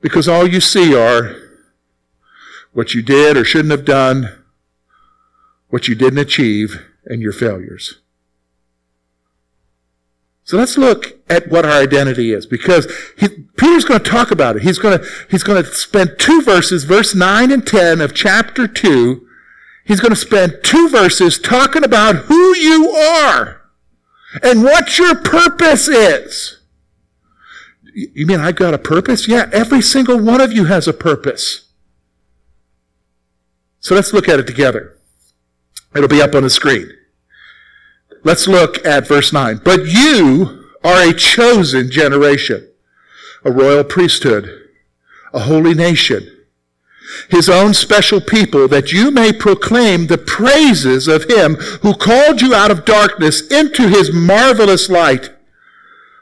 because 0.00 0.26
all 0.26 0.48
you 0.48 0.60
see 0.60 0.96
are 0.96 1.36
what 2.72 2.92
you 2.92 3.02
did 3.02 3.36
or 3.36 3.44
shouldn't 3.44 3.70
have 3.70 3.84
done, 3.84 4.35
what 5.68 5.88
you 5.88 5.94
didn't 5.94 6.18
achieve, 6.18 6.86
and 7.06 7.22
your 7.22 7.32
failures. 7.32 8.00
So 10.46 10.56
let's 10.56 10.78
look 10.78 11.18
at 11.28 11.48
what 11.48 11.64
our 11.64 11.72
identity 11.72 12.32
is 12.32 12.46
because 12.46 12.86
he, 13.18 13.26
Peter's 13.56 13.84
going 13.84 14.00
to 14.00 14.08
talk 14.08 14.30
about 14.30 14.54
it. 14.54 14.62
He's 14.62 14.78
going 14.78 15.00
to, 15.00 15.06
he's 15.28 15.42
going 15.42 15.62
to 15.62 15.68
spend 15.68 16.16
two 16.18 16.40
verses, 16.40 16.84
verse 16.84 17.16
9 17.16 17.50
and 17.50 17.66
10 17.66 18.00
of 18.00 18.14
chapter 18.14 18.68
2. 18.68 19.26
He's 19.84 19.98
going 19.98 20.12
to 20.12 20.16
spend 20.16 20.60
two 20.62 20.88
verses 20.88 21.40
talking 21.40 21.84
about 21.84 22.14
who 22.26 22.56
you 22.56 22.90
are 22.90 23.62
and 24.40 24.62
what 24.62 24.98
your 24.98 25.16
purpose 25.16 25.88
is. 25.88 26.60
You 27.92 28.26
mean 28.26 28.38
I've 28.38 28.56
got 28.56 28.72
a 28.72 28.78
purpose? 28.78 29.26
Yeah, 29.26 29.50
every 29.52 29.82
single 29.82 30.20
one 30.20 30.40
of 30.40 30.52
you 30.52 30.66
has 30.66 30.86
a 30.86 30.92
purpose. 30.92 31.72
So 33.80 33.96
let's 33.96 34.12
look 34.12 34.28
at 34.28 34.38
it 34.38 34.46
together. 34.46 34.95
It'll 35.96 36.08
be 36.08 36.22
up 36.22 36.34
on 36.34 36.42
the 36.42 36.50
screen. 36.50 36.90
Let's 38.22 38.46
look 38.46 38.84
at 38.84 39.06
verse 39.06 39.32
9. 39.32 39.60
But 39.64 39.86
you 39.86 40.64
are 40.84 41.08
a 41.08 41.14
chosen 41.14 41.90
generation, 41.90 42.68
a 43.44 43.50
royal 43.50 43.84
priesthood, 43.84 44.68
a 45.32 45.40
holy 45.40 45.74
nation, 45.74 46.30
his 47.30 47.48
own 47.48 47.72
special 47.72 48.20
people, 48.20 48.68
that 48.68 48.92
you 48.92 49.10
may 49.10 49.32
proclaim 49.32 50.06
the 50.06 50.18
praises 50.18 51.08
of 51.08 51.30
him 51.30 51.54
who 51.82 51.94
called 51.94 52.42
you 52.42 52.54
out 52.54 52.70
of 52.70 52.84
darkness 52.84 53.40
into 53.50 53.88
his 53.88 54.12
marvelous 54.12 54.88
light, 54.88 55.30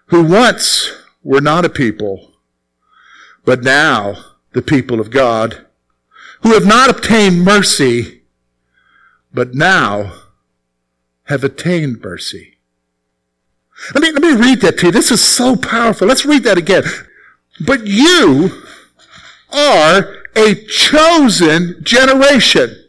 who 0.07 0.23
once 0.23 0.93
were 1.23 1.41
not 1.41 1.65
a 1.65 1.71
people, 1.71 2.33
but 3.45 3.63
now 3.63 4.17
the 4.53 4.63
people 4.63 5.01
of 5.01 5.11
God, 5.11 5.67
who 6.43 6.53
have 6.53 6.67
not 6.67 6.91
obtained 6.91 7.43
mercy, 7.43 8.14
but 9.35 9.55
now 9.55 10.13
have 11.25 11.43
attained 11.43 12.01
mercy. 12.01 12.55
Let 13.93 14.03
me, 14.03 14.13
let 14.13 14.23
me 14.23 14.35
read 14.35 14.61
that 14.61 14.79
to 14.79 14.87
you. 14.87 14.93
This 14.93 15.11
is 15.11 15.23
so 15.23 15.57
powerful. 15.57 16.07
Let's 16.07 16.25
read 16.25 16.45
that 16.45 16.57
again. 16.57 16.85
But 17.67 17.87
you 17.87 18.63
are 19.53 20.23
a 20.37 20.55
chosen 20.67 21.81
generation, 21.83 22.85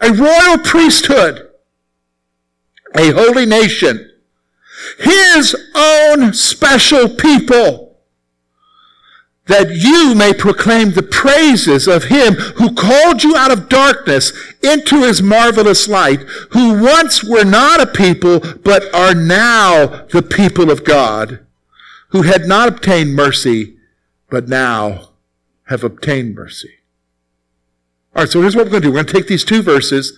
a 0.00 0.12
royal 0.12 0.58
priesthood, 0.58 1.48
a 2.96 3.10
holy 3.10 3.46
nation, 3.46 4.10
his 4.98 5.56
own 5.74 6.32
special 6.34 7.08
people 7.08 7.83
that 9.46 9.70
you 9.70 10.14
may 10.14 10.32
proclaim 10.32 10.92
the 10.92 11.02
praises 11.02 11.86
of 11.86 12.04
him 12.04 12.34
who 12.34 12.74
called 12.74 13.22
you 13.22 13.36
out 13.36 13.52
of 13.52 13.68
darkness 13.68 14.32
into 14.62 15.02
his 15.02 15.22
marvelous 15.22 15.86
light, 15.86 16.20
who 16.50 16.82
once 16.82 17.22
were 17.22 17.44
not 17.44 17.80
a 17.80 17.86
people, 17.86 18.40
but 18.62 18.82
are 18.94 19.14
now 19.14 20.06
the 20.12 20.22
people 20.22 20.70
of 20.70 20.84
God, 20.84 21.40
who 22.08 22.22
had 22.22 22.46
not 22.46 22.68
obtained 22.68 23.14
mercy, 23.14 23.76
but 24.30 24.48
now 24.48 25.10
have 25.64 25.84
obtained 25.84 26.34
mercy. 26.34 26.70
All 28.16 28.22
right, 28.22 28.30
so 28.30 28.40
here's 28.40 28.56
what 28.56 28.64
we're 28.64 28.70
going 28.70 28.82
to 28.82 28.88
do. 28.88 28.92
We're 28.92 29.02
going 29.02 29.06
to 29.06 29.12
take 29.12 29.26
these 29.26 29.44
two 29.44 29.60
verses. 29.60 30.16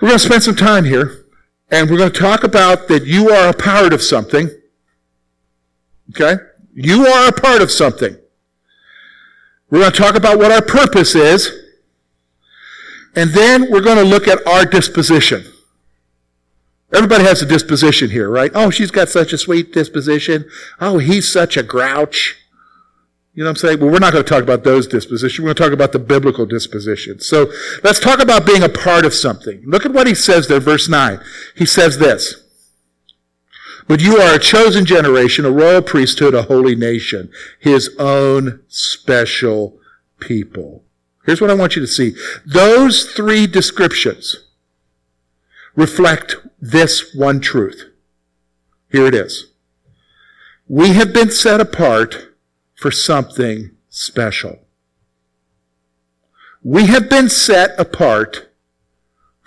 We're 0.00 0.08
going 0.08 0.18
to 0.18 0.24
spend 0.24 0.42
some 0.42 0.56
time 0.56 0.84
here, 0.84 1.26
and 1.70 1.90
we're 1.90 1.98
going 1.98 2.12
to 2.12 2.18
talk 2.18 2.44
about 2.44 2.88
that 2.88 3.04
you 3.04 3.28
are 3.30 3.48
a 3.50 3.54
part 3.54 3.92
of 3.92 4.02
something. 4.02 4.48
Okay? 6.10 6.42
You 6.72 7.06
are 7.06 7.28
a 7.28 7.32
part 7.32 7.60
of 7.60 7.70
something. 7.70 8.16
We're 9.70 9.80
going 9.80 9.92
to 9.92 9.98
talk 9.98 10.14
about 10.14 10.38
what 10.38 10.50
our 10.50 10.62
purpose 10.62 11.14
is. 11.14 11.50
And 13.14 13.30
then 13.30 13.70
we're 13.70 13.80
going 13.80 13.98
to 13.98 14.04
look 14.04 14.28
at 14.28 14.46
our 14.46 14.64
disposition. 14.64 15.44
Everybody 16.92 17.24
has 17.24 17.42
a 17.42 17.46
disposition 17.46 18.10
here, 18.10 18.30
right? 18.30 18.50
Oh, 18.54 18.70
she's 18.70 18.90
got 18.90 19.08
such 19.08 19.32
a 19.32 19.38
sweet 19.38 19.72
disposition. 19.72 20.48
Oh, 20.80 20.98
he's 20.98 21.30
such 21.30 21.56
a 21.56 21.62
grouch. 21.62 22.36
You 23.34 23.44
know 23.44 23.50
what 23.50 23.62
I'm 23.62 23.68
saying? 23.68 23.80
Well, 23.80 23.90
we're 23.90 23.98
not 23.98 24.12
going 24.12 24.24
to 24.24 24.28
talk 24.28 24.42
about 24.42 24.64
those 24.64 24.86
dispositions. 24.86 25.38
We're 25.38 25.52
going 25.52 25.56
to 25.56 25.62
talk 25.62 25.72
about 25.72 25.92
the 25.92 25.98
biblical 25.98 26.46
disposition. 26.46 27.20
So 27.20 27.52
let's 27.84 28.00
talk 28.00 28.20
about 28.20 28.46
being 28.46 28.62
a 28.62 28.68
part 28.68 29.04
of 29.04 29.12
something. 29.12 29.62
Look 29.66 29.84
at 29.84 29.92
what 29.92 30.06
he 30.06 30.14
says 30.14 30.48
there, 30.48 30.60
verse 30.60 30.88
9. 30.88 31.20
He 31.56 31.66
says 31.66 31.98
this. 31.98 32.47
But 33.88 34.02
you 34.02 34.18
are 34.18 34.34
a 34.34 34.38
chosen 34.38 34.84
generation, 34.84 35.46
a 35.46 35.50
royal 35.50 35.80
priesthood, 35.80 36.34
a 36.34 36.42
holy 36.42 36.76
nation, 36.76 37.30
his 37.58 37.90
own 37.98 38.60
special 38.68 39.78
people. 40.20 40.84
Here's 41.24 41.40
what 41.40 41.50
I 41.50 41.54
want 41.54 41.74
you 41.74 41.80
to 41.82 41.88
see. 41.88 42.14
Those 42.44 43.10
three 43.10 43.46
descriptions 43.46 44.44
reflect 45.74 46.36
this 46.60 47.14
one 47.14 47.40
truth. 47.40 47.84
Here 48.90 49.06
it 49.06 49.14
is. 49.14 49.52
We 50.66 50.90
have 50.92 51.14
been 51.14 51.30
set 51.30 51.60
apart 51.60 52.34
for 52.74 52.90
something 52.90 53.70
special. 53.88 54.60
We 56.62 56.86
have 56.86 57.08
been 57.08 57.30
set 57.30 57.78
apart 57.78 58.50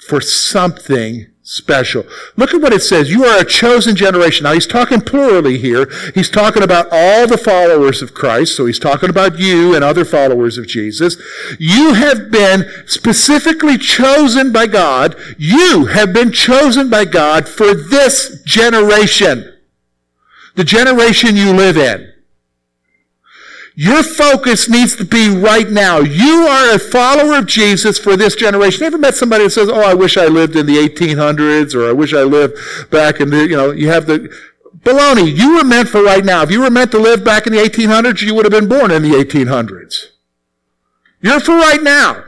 for 0.08 0.20
something 0.20 1.31
special. 1.52 2.06
Look 2.38 2.54
at 2.54 2.62
what 2.62 2.72
it 2.72 2.82
says. 2.82 3.12
You 3.12 3.26
are 3.26 3.42
a 3.42 3.46
chosen 3.46 3.96
generation. 3.96 4.46
Now 4.46 4.54
he's 4.54 4.66
talking 4.66 5.02
plurally 5.02 5.58
here. 5.58 5.90
He's 6.16 6.30
talking 6.30 6.64
about 6.64 6.88
all 6.92 7.28
the 7.28 7.38
followers 7.38 8.02
of 8.02 8.14
Christ. 8.14 8.56
So 8.56 8.66
he's 8.66 8.80
talking 8.80 9.10
about 9.10 9.38
you 9.38 9.76
and 9.76 9.84
other 9.84 10.06
followers 10.06 10.58
of 10.58 10.66
Jesus. 10.66 11.18
You 11.60 11.94
have 11.94 12.32
been 12.32 12.70
specifically 12.86 13.78
chosen 13.78 14.54
by 14.54 14.68
God. 14.68 15.16
You 15.38 15.88
have 15.88 16.14
been 16.14 16.32
chosen 16.32 16.90
by 16.90 17.04
God 17.04 17.50
for 17.50 17.74
this 17.74 18.42
generation. 18.44 19.54
The 20.56 20.64
generation 20.64 21.36
you 21.36 21.52
live 21.52 21.76
in. 21.76 22.11
Your 23.74 24.04
focus 24.04 24.70
needs 24.70 24.96
to 24.98 25.06
be 25.06 25.30
right 25.30 25.70
now. 25.70 26.00
You 26.00 26.46
are 26.48 26.76
a 26.76 26.80
follower 26.80 27.38
of 27.38 27.46
Jesus 27.46 27.98
for 27.98 28.18
this 28.18 28.36
generation. 28.36 28.82
You 28.82 28.88
ever 28.88 28.98
met 28.98 29.16
somebody 29.16 29.46
that 29.46 29.52
says, 29.52 29.70
Oh, 29.70 29.82
I 29.82 29.94
wish 29.94 30.18
I 30.18 30.26
lived 30.26 30.56
in 30.56 30.66
the 30.66 30.76
1800s 30.76 31.74
or 31.74 31.88
I 31.88 31.94
wish 31.94 32.14
I 32.14 32.24
lived 32.24 32.58
back 32.92 33.22
in 33.22 33.30
the, 33.30 33.48
you 33.48 33.56
know, 33.56 33.72
you 33.72 33.90
have 33.90 34.08
the, 34.08 34.30
baloney. 34.84 35.36
You 35.36 35.58
were 35.58 35.64
meant 35.64 35.90
for 35.90 36.04
right 36.04 36.24
now. 36.24 36.44
If 36.44 36.52
you 36.52 36.62
were 36.62 36.70
meant 36.70 36.92
to 36.92 37.00
live 37.00 37.24
back 37.24 37.48
in 37.48 37.54
the 37.54 37.60
1800s, 37.60 38.22
you 38.22 38.34
would 38.36 38.46
have 38.46 38.52
been 38.52 38.70
born 38.70 38.92
in 38.92 39.04
the 39.04 39.12
1800s. 39.12 40.08
You're 41.22 41.40
for 41.40 41.56
right 41.56 41.82
now. 41.82 42.26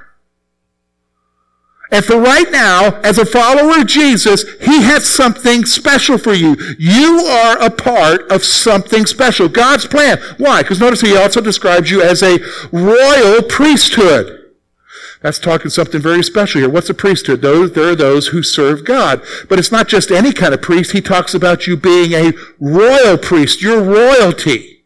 And 1.93 2.03
for 2.03 2.19
right 2.19 2.49
now, 2.49 2.99
as 3.01 3.19
a 3.19 3.25
follower 3.25 3.79
of 3.79 3.85
Jesus, 3.85 4.43
He 4.59 4.81
has 4.81 5.05
something 5.05 5.63
special 5.63 6.17
for 6.17 6.33
you. 6.33 6.57
You 6.79 7.19
are 7.19 7.61
a 7.61 7.69
part 7.69 8.31
of 8.31 8.43
something 8.43 9.05
special. 9.05 9.47
God's 9.47 9.85
plan. 9.85 10.17
Why? 10.39 10.63
Because 10.63 10.79
notice 10.79 11.01
He 11.01 11.15
also 11.15 11.39
describes 11.39 11.91
you 11.91 12.01
as 12.01 12.23
a 12.23 12.39
royal 12.71 13.43
priesthood. 13.43 14.39
That's 15.21 15.37
talking 15.37 15.69
something 15.69 16.01
very 16.01 16.23
special 16.23 16.61
here. 16.61 16.69
What's 16.69 16.89
a 16.89 16.95
priesthood? 16.95 17.41
Those, 17.41 17.73
there 17.73 17.91
are 17.91 17.95
those 17.95 18.27
who 18.27 18.41
serve 18.41 18.83
God. 18.85 19.21
But 19.47 19.59
it's 19.59 19.71
not 19.71 19.87
just 19.87 20.09
any 20.09 20.33
kind 20.33 20.55
of 20.55 20.63
priest. 20.63 20.93
He 20.93 20.99
talks 20.99 21.35
about 21.35 21.67
you 21.67 21.77
being 21.77 22.13
a 22.13 22.33
royal 22.59 23.19
priest. 23.19 23.61
You're 23.61 23.83
royalty. 23.83 24.83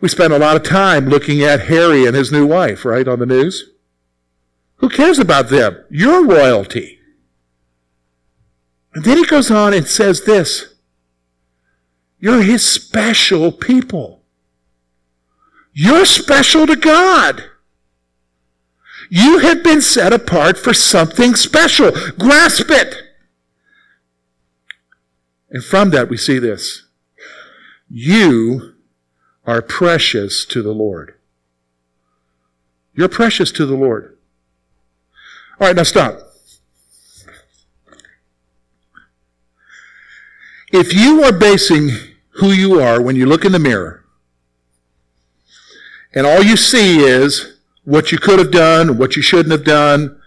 We 0.00 0.08
spend 0.08 0.32
a 0.32 0.38
lot 0.38 0.54
of 0.54 0.62
time 0.62 1.08
looking 1.08 1.42
at 1.42 1.66
Harry 1.66 2.06
and 2.06 2.14
his 2.14 2.30
new 2.30 2.46
wife, 2.46 2.84
right, 2.84 3.08
on 3.08 3.18
the 3.18 3.26
news. 3.26 3.68
Who 4.78 4.88
cares 4.88 5.18
about 5.18 5.48
them? 5.48 5.84
You're 5.90 6.26
royalty. 6.26 6.98
And 8.94 9.04
then 9.04 9.18
he 9.18 9.26
goes 9.26 9.50
on 9.50 9.74
and 9.74 9.86
says 9.86 10.24
this 10.24 10.74
You're 12.18 12.42
his 12.42 12.66
special 12.66 13.52
people. 13.52 14.22
You're 15.72 16.06
special 16.06 16.66
to 16.66 16.74
God. 16.74 17.44
You 19.10 19.38
have 19.38 19.62
been 19.62 19.80
set 19.80 20.12
apart 20.12 20.58
for 20.58 20.74
something 20.74 21.34
special. 21.34 21.92
Grasp 22.18 22.70
it. 22.70 22.94
And 25.50 25.64
from 25.64 25.90
that, 25.90 26.08
we 26.08 26.16
see 26.16 26.38
this. 26.38 26.86
You 27.88 28.74
are 29.46 29.62
precious 29.62 30.44
to 30.46 30.62
the 30.62 30.72
Lord. 30.72 31.14
You're 32.94 33.08
precious 33.08 33.50
to 33.52 33.64
the 33.64 33.76
Lord. 33.76 34.17
All 35.60 35.66
right, 35.66 35.74
now 35.74 35.82
stop. 35.82 36.20
If 40.70 40.94
you 40.94 41.24
are 41.24 41.32
basing 41.32 41.90
who 42.34 42.52
you 42.52 42.80
are 42.80 43.02
when 43.02 43.16
you 43.16 43.26
look 43.26 43.44
in 43.44 43.50
the 43.50 43.58
mirror, 43.58 44.04
and 46.14 46.26
all 46.26 46.42
you 46.42 46.56
see 46.56 47.00
is 47.00 47.58
what 47.82 48.12
you 48.12 48.18
could 48.18 48.38
have 48.38 48.52
done, 48.52 48.98
what 48.98 49.16
you 49.16 49.22
shouldn't 49.22 49.50
have 49.50 49.64
done, 49.64 50.20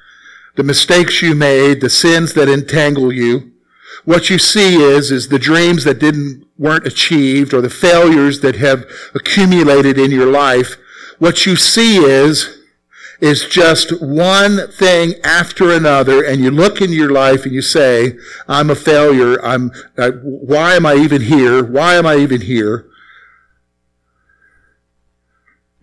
the 0.57 0.63
mistakes 0.63 1.21
you 1.21 1.33
made, 1.33 1.79
the 1.79 1.89
sins 1.89 2.33
that 2.33 2.49
entangle 2.49 3.13
you, 3.13 3.53
what 4.03 4.29
you 4.29 4.37
see 4.37 4.75
is, 4.83 5.11
is 5.11 5.29
the 5.29 5.39
dreams 5.39 5.85
that 5.85 5.99
didn't, 5.99 6.45
weren't 6.57 6.87
achieved 6.87 7.53
or 7.53 7.61
the 7.61 7.69
failures 7.69 8.41
that 8.41 8.55
have 8.57 8.85
accumulated 9.15 9.97
in 9.97 10.11
your 10.11 10.29
life. 10.29 10.75
What 11.19 11.45
you 11.45 11.55
see 11.55 11.97
is 11.97 12.60
is 13.21 13.45
just 13.45 14.01
one 14.01 14.67
thing 14.71 15.13
after 15.23 15.71
another, 15.71 16.23
and 16.25 16.41
you 16.41 16.49
look 16.49 16.81
in 16.81 16.91
your 16.91 17.11
life 17.11 17.45
and 17.45 17.53
you 17.53 17.61
say, 17.61 18.17
I'm 18.47 18.71
a 18.71 18.75
failure. 18.75 19.39
I'm, 19.45 19.71
I, 19.97 20.09
why 20.09 20.73
am 20.73 20.87
I 20.87 20.95
even 20.95 21.21
here? 21.21 21.63
Why 21.63 21.93
am 21.93 22.07
I 22.07 22.17
even 22.17 22.41
here? 22.41 22.89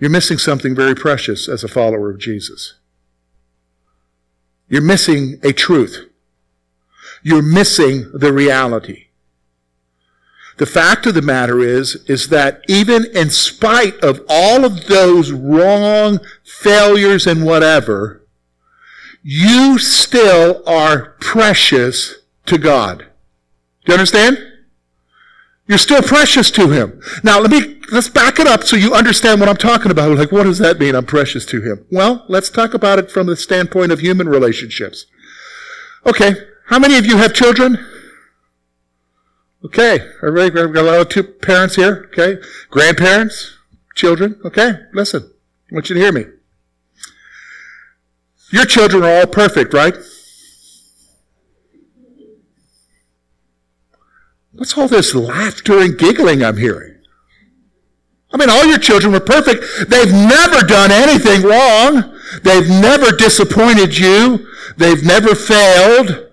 You're 0.01 0.11
missing 0.11 0.39
something 0.39 0.75
very 0.75 0.95
precious 0.95 1.49
as 1.49 1.63
a 1.63 1.69
follower 1.69 2.11
of 2.11 2.19
Jesus. 2.19 2.75
You're 4.69 4.83
missing 4.83 5.39
a 5.43 5.53
truth. 5.53 6.09
You're 7.23 7.43
missing 7.43 8.11
the 8.13 8.33
reality. 8.33 9.08
The 10.59 10.67
fact 10.67 11.07
of 11.07 11.15
the 11.15 11.23
matter 11.23 11.61
is, 11.61 11.97
is 12.07 12.29
that 12.29 12.63
even 12.69 13.07
in 13.15 13.31
spite 13.31 13.95
of 14.03 14.21
all 14.29 14.65
of 14.65 14.87
those 14.87 15.31
wrong 15.31 16.19
failures 16.45 17.27
and 17.27 17.45
whatever, 17.45 18.27
you 19.23 19.79
still 19.79 20.63
are 20.67 21.17
precious 21.21 22.17
to 22.47 22.59
God. 22.59 23.07
Do 23.85 23.93
you 23.93 23.95
understand? 23.95 24.39
You're 25.69 25.79
still 25.79 26.03
precious 26.03 26.51
to 26.53 26.71
Him. 26.71 27.01
Now 27.23 27.39
let 27.39 27.51
me, 27.51 27.81
let's 27.93 28.09
back 28.09 28.41
it 28.41 28.47
up 28.49 28.65
so 28.65 28.75
you 28.75 28.95
understand 28.95 29.39
what 29.39 29.49
I'm 29.49 29.57
talking 29.57 29.93
about. 29.93 30.17
Like, 30.17 30.33
what 30.33 30.45
does 30.45 30.59
that 30.59 30.81
mean? 30.81 30.97
I'm 30.97 31.07
precious 31.07 31.47
to 31.47 31.61
Him. 31.61 31.87
Well, 31.91 32.25
let's 32.29 32.49
talk 32.49 32.75
about 32.75 32.99
it 32.99 33.13
from 33.13 33.27
the 33.27 33.37
standpoint 33.37 33.93
of 33.93 34.01
human 34.01 34.29
relationships. 34.29 35.07
Okay. 36.05 36.33
How 36.67 36.79
many 36.79 36.99
of 36.99 37.07
you 37.07 37.17
have 37.19 37.33
children? 37.33 37.79
Okay, 39.65 39.99
everybody, 40.23 40.67
we've 40.67 40.75
got 40.75 40.85
a 40.85 40.87
lot 40.87 41.01
of 41.01 41.09
two 41.09 41.25
parents 41.25 41.75
here. 41.75 42.09
Okay, 42.13 42.41
grandparents, 42.71 43.57
children. 43.97 44.41
Okay, 44.45 44.75
listen. 44.93 45.33
I 45.71 45.75
want 45.75 45.89
you 45.91 45.97
to 45.97 46.01
hear 46.01 46.13
me. 46.13 46.27
Your 48.53 48.65
children 48.65 49.03
are 49.03 49.21
all 49.21 49.27
perfect, 49.27 49.75
right? 49.75 49.97
What's 54.53 54.79
all 54.79 54.87
this 54.87 55.15
laughter 55.15 55.81
and 55.81 55.99
giggling 55.99 56.45
I'm 56.45 56.57
hearing? 56.57 56.95
I 58.33 58.37
mean, 58.37 58.51
all 58.51 58.65
your 58.65 58.79
children 58.79 59.13
were 59.13 59.21
perfect. 59.21 59.65
They've 59.89 60.13
never 60.13 60.67
done 60.67 60.93
anything 60.93 61.43
wrong. 61.43 62.17
They've 62.45 62.69
never 62.69 63.11
disappointed 63.11 63.99
you. 63.99 64.47
They've 64.77 65.05
never 65.05 65.35
failed. 65.35 66.28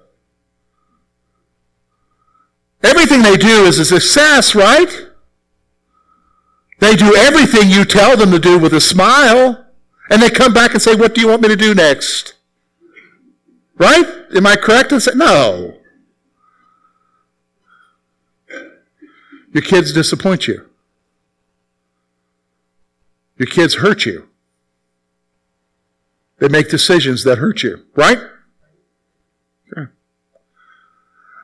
Everything 2.85 3.23
they 3.23 3.35
do 3.35 3.65
is 3.65 3.79
a 3.79 3.85
success, 3.85 4.53
right? 4.53 5.07
They 6.79 6.95
do 6.95 7.15
everything 7.15 7.71
you 7.71 7.83
tell 7.83 8.15
them 8.15 8.29
to 8.29 8.37
do 8.37 8.59
with 8.59 8.73
a 8.73 8.81
smile. 8.81 9.65
And 10.11 10.21
they 10.21 10.29
come 10.29 10.53
back 10.53 10.73
and 10.73 10.81
say, 10.81 10.93
What 10.93 11.15
do 11.15 11.21
you 11.21 11.27
want 11.27 11.41
me 11.41 11.47
to 11.47 11.55
do 11.55 11.73
next? 11.73 12.35
Right? 13.77 14.05
Am 14.35 14.45
I 14.45 14.55
correct 14.55 14.91
in 14.91 14.99
saying 14.99 15.17
no? 15.17 15.79
Your 19.51 19.63
kids 19.63 19.91
disappoint 19.91 20.47
you. 20.47 20.69
Your 23.37 23.47
kids 23.47 23.75
hurt 23.75 24.05
you. 24.05 24.27
They 26.37 26.49
make 26.49 26.69
decisions 26.69 27.23
that 27.23 27.39
hurt 27.39 27.63
you, 27.63 27.83
right? 27.95 28.19
Sure. 29.73 29.91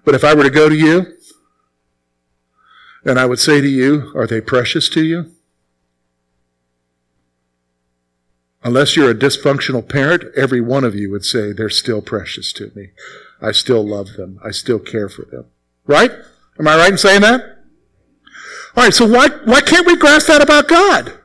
But 0.06 0.14
if 0.14 0.24
I 0.24 0.36
were 0.36 0.44
to 0.44 0.50
go 0.52 0.70
to 0.70 0.76
you 0.76 1.18
and 3.04 3.20
I 3.20 3.26
would 3.26 3.40
say 3.40 3.62
to 3.62 3.68
you, 3.68 4.12
are 4.16 4.28
they 4.28 4.42
precious 4.42 4.90
to 4.90 5.04
you? 5.04 5.32
Unless 8.64 8.96
you're 8.96 9.10
a 9.10 9.16
dysfunctional 9.16 9.88
parent, 9.88 10.24
every 10.36 10.62
one 10.62 10.84
of 10.84 10.94
you 10.94 11.10
would 11.10 11.26
say, 11.26 11.52
they're 11.52 11.70
still 11.70 12.02
precious 12.02 12.54
to 12.54 12.72
me. 12.76 12.90
I 13.42 13.54
still 13.54 13.88
love 13.88 14.14
them. 14.18 14.40
I 14.44 14.52
still 14.52 14.78
care 14.78 15.10
for 15.10 15.26
them. 15.26 15.46
Right? 15.88 16.12
Am 16.60 16.68
I 16.68 16.78
right 16.78 16.92
in 16.92 16.98
saying 16.98 17.22
that? 17.22 17.42
All 18.76 18.84
right, 18.84 18.94
so 18.94 19.08
why, 19.08 19.30
why 19.46 19.62
can't 19.62 19.88
we 19.88 19.96
grasp 19.96 20.28
that 20.28 20.44
about 20.44 20.68
God? 20.68 21.18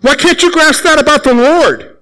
Why 0.00 0.14
can't 0.14 0.42
you 0.42 0.50
grasp 0.52 0.82
that 0.84 0.98
about 0.98 1.22
the 1.22 1.34
Lord? 1.34 1.95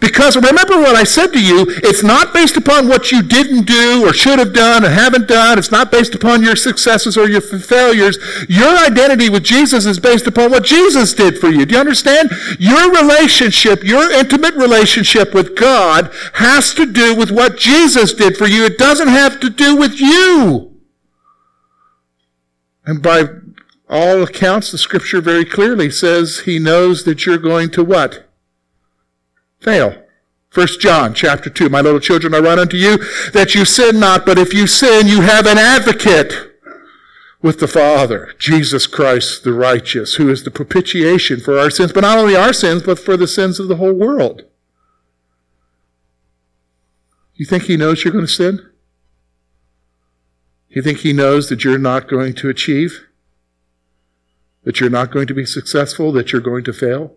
Because 0.00 0.36
remember 0.36 0.78
what 0.78 0.96
I 0.96 1.04
said 1.04 1.32
to 1.32 1.42
you, 1.42 1.66
it's 1.68 2.02
not 2.02 2.32
based 2.32 2.56
upon 2.56 2.88
what 2.88 3.12
you 3.12 3.22
didn't 3.22 3.66
do 3.66 4.06
or 4.06 4.12
should 4.12 4.38
have 4.38 4.52
done 4.52 4.84
or 4.84 4.88
haven't 4.88 5.28
done. 5.28 5.58
It's 5.58 5.70
not 5.70 5.90
based 5.90 6.14
upon 6.14 6.42
your 6.42 6.56
successes 6.56 7.16
or 7.16 7.28
your 7.28 7.40
failures. 7.40 8.18
Your 8.48 8.76
identity 8.78 9.28
with 9.28 9.44
Jesus 9.44 9.86
is 9.86 10.00
based 10.00 10.26
upon 10.26 10.50
what 10.50 10.64
Jesus 10.64 11.12
did 11.12 11.38
for 11.38 11.48
you. 11.48 11.66
Do 11.66 11.74
you 11.74 11.80
understand? 11.80 12.30
Your 12.58 12.90
relationship, 12.90 13.84
your 13.84 14.10
intimate 14.10 14.54
relationship 14.54 15.34
with 15.34 15.56
God 15.56 16.12
has 16.34 16.74
to 16.74 16.86
do 16.86 17.14
with 17.14 17.30
what 17.30 17.58
Jesus 17.58 18.12
did 18.14 18.36
for 18.36 18.46
you. 18.46 18.64
It 18.64 18.78
doesn't 18.78 19.08
have 19.08 19.40
to 19.40 19.50
do 19.50 19.76
with 19.76 20.00
you. 20.00 20.72
And 22.84 23.02
by 23.02 23.24
all 23.88 24.22
accounts, 24.22 24.72
the 24.72 24.78
scripture 24.78 25.20
very 25.20 25.44
clearly 25.44 25.90
says 25.90 26.40
he 26.40 26.58
knows 26.58 27.04
that 27.04 27.26
you're 27.26 27.38
going 27.38 27.70
to 27.72 27.84
what? 27.84 28.28
Fail. 29.62 30.02
1 30.54 30.66
John 30.80 31.14
chapter 31.14 31.48
2, 31.48 31.70
My 31.70 31.80
little 31.80 32.00
children, 32.00 32.34
I 32.34 32.38
run 32.38 32.58
unto 32.58 32.76
you 32.76 32.98
that 33.32 33.54
you 33.54 33.64
sin 33.64 33.98
not, 33.98 34.26
but 34.26 34.38
if 34.38 34.52
you 34.52 34.66
sin, 34.66 35.06
you 35.06 35.22
have 35.22 35.46
an 35.46 35.56
advocate 35.56 36.52
with 37.40 37.58
the 37.58 37.68
Father, 37.68 38.34
Jesus 38.38 38.86
Christ 38.86 39.44
the 39.44 39.52
righteous, 39.52 40.14
who 40.14 40.30
is 40.30 40.44
the 40.44 40.50
propitiation 40.50 41.40
for 41.40 41.58
our 41.58 41.70
sins, 41.70 41.92
but 41.92 42.02
not 42.02 42.18
only 42.18 42.36
our 42.36 42.52
sins, 42.52 42.82
but 42.82 42.98
for 42.98 43.16
the 43.16 43.26
sins 43.26 43.58
of 43.58 43.68
the 43.68 43.76
whole 43.76 43.94
world. 43.94 44.42
You 47.34 47.46
think 47.46 47.64
he 47.64 47.76
knows 47.76 48.04
you're 48.04 48.12
going 48.12 48.26
to 48.26 48.32
sin? 48.32 48.68
You 50.68 50.82
think 50.82 50.98
he 50.98 51.12
knows 51.12 51.48
that 51.48 51.64
you're 51.64 51.78
not 51.78 52.08
going 52.08 52.34
to 52.34 52.48
achieve? 52.48 53.06
That 54.64 54.80
you're 54.80 54.90
not 54.90 55.10
going 55.10 55.26
to 55.26 55.34
be 55.34 55.44
successful? 55.44 56.12
That 56.12 56.30
you're 56.30 56.40
going 56.40 56.64
to 56.64 56.72
fail? 56.72 57.16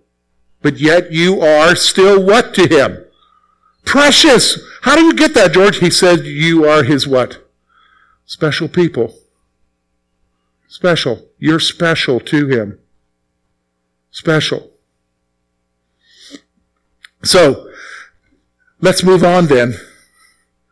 But 0.66 0.80
yet 0.80 1.12
you 1.12 1.42
are 1.42 1.76
still 1.76 2.20
what 2.20 2.56
to 2.56 2.68
him? 2.68 3.06
Precious. 3.86 4.60
How 4.82 4.96
do 4.96 5.04
you 5.04 5.14
get 5.14 5.36
that, 5.36 5.54
George? 5.54 5.78
He 5.78 5.92
said 5.92 6.26
you 6.26 6.66
are 6.66 6.82
his 6.82 7.08
what? 7.08 7.48
Special 8.26 8.68
people. 8.68 9.14
Special. 10.68 11.24
You're 11.38 11.60
special 11.60 12.20
to 12.22 12.48
him. 12.48 12.80
Special. 14.10 14.72
So, 17.24 17.70
let's 18.82 19.04
move 19.04 19.24
on 19.24 19.46
then. 19.46 19.76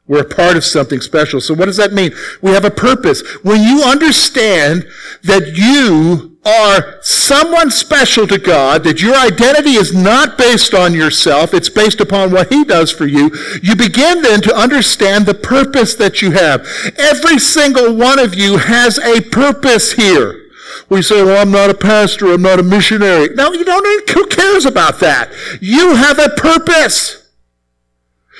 We're 0.07 0.21
a 0.21 0.35
part 0.35 0.57
of 0.57 0.65
something 0.65 1.01
special. 1.01 1.39
So 1.39 1.53
what 1.53 1.65
does 1.65 1.77
that 1.77 1.93
mean? 1.93 2.13
We 2.41 2.49
have 2.53 2.65
a 2.65 2.71
purpose. 2.71 3.21
When 3.43 3.61
you 3.61 3.83
understand 3.83 4.87
that 5.21 5.53
you 5.55 6.32
are 6.45 7.01
someone 7.01 7.71
special 7.71 8.27
to 8.27 8.37
God, 8.37 8.83
that 8.83 9.01
your 9.01 9.15
identity 9.15 9.73
is 9.73 9.93
not 9.93 10.37
based 10.37 10.73
on 10.73 10.93
yourself, 10.93 11.53
it's 11.53 11.69
based 11.69 12.01
upon 12.01 12.31
what 12.31 12.51
He 12.51 12.63
does 12.63 12.91
for 12.91 13.05
you, 13.05 13.31
you 13.61 13.75
begin 13.75 14.21
then 14.21 14.41
to 14.41 14.55
understand 14.55 15.25
the 15.25 15.33
purpose 15.33 15.95
that 15.95 16.21
you 16.21 16.31
have. 16.31 16.67
Every 16.97 17.39
single 17.39 17.95
one 17.95 18.19
of 18.19 18.35
you 18.35 18.57
has 18.57 18.97
a 18.99 19.21
purpose 19.21 19.93
here. 19.93 20.41
We 20.89 21.01
say, 21.01 21.23
well, 21.23 21.41
I'm 21.41 21.51
not 21.51 21.69
a 21.69 21.75
pastor, 21.75 22.33
I'm 22.33 22.41
not 22.41 22.59
a 22.59 22.63
missionary. 22.63 23.29
No, 23.35 23.53
you 23.53 23.63
don't 23.63 24.09
who 24.09 24.27
cares 24.27 24.65
about 24.65 24.99
that? 24.99 25.31
You 25.61 25.95
have 25.95 26.19
a 26.19 26.29
purpose. 26.29 27.22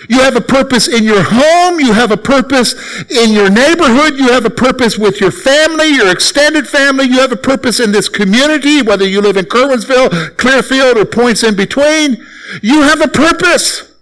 You 0.09 0.19
have 0.19 0.35
a 0.35 0.41
purpose 0.41 0.87
in 0.87 1.03
your 1.03 1.23
home. 1.23 1.79
You 1.79 1.93
have 1.93 2.11
a 2.11 2.17
purpose 2.17 2.73
in 3.09 3.31
your 3.31 3.49
neighborhood. 3.49 4.15
You 4.17 4.29
have 4.29 4.45
a 4.45 4.49
purpose 4.49 4.97
with 4.97 5.21
your 5.21 5.31
family, 5.31 5.87
your 5.87 6.11
extended 6.11 6.67
family. 6.67 7.05
You 7.05 7.19
have 7.19 7.31
a 7.31 7.37
purpose 7.37 7.79
in 7.79 7.91
this 7.91 8.09
community, 8.09 8.81
whether 8.81 9.07
you 9.07 9.21
live 9.21 9.37
in 9.37 9.45
Curwensville, 9.45 10.37
Clearfield, 10.37 10.97
or 10.97 11.05
points 11.05 11.43
in 11.43 11.55
between. 11.55 12.17
You 12.61 12.81
have 12.81 13.01
a 13.01 13.07
purpose. 13.07 13.93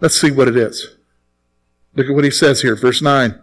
Let's 0.00 0.20
see 0.20 0.30
what 0.30 0.48
it 0.48 0.56
is. 0.56 0.96
Look 1.94 2.08
at 2.08 2.14
what 2.14 2.24
he 2.24 2.30
says 2.30 2.62
here, 2.62 2.76
verse 2.76 3.00
9. 3.00 3.40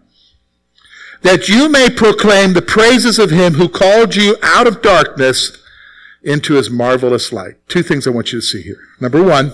That 1.24 1.48
you 1.48 1.70
may 1.70 1.90
proclaim 1.90 2.54
the 2.54 2.62
praises 2.62 3.18
of 3.18 3.32
him 3.32 3.54
who 3.54 3.70
called 3.70 4.16
you 4.16 4.36
out 4.44 4.68
of 4.68 4.82
darkness 4.82 5.58
into 6.22 6.56
his 6.56 6.70
marvelous 6.70 7.34
light. 7.34 7.56
Two 7.68 7.82
things 7.82 8.06
I 8.06 8.12
want 8.12 8.32
you 8.32 8.40
to 8.40 8.46
see 8.46 8.62
here. 8.62 8.80
Number 9.00 9.24
one, 9.24 9.54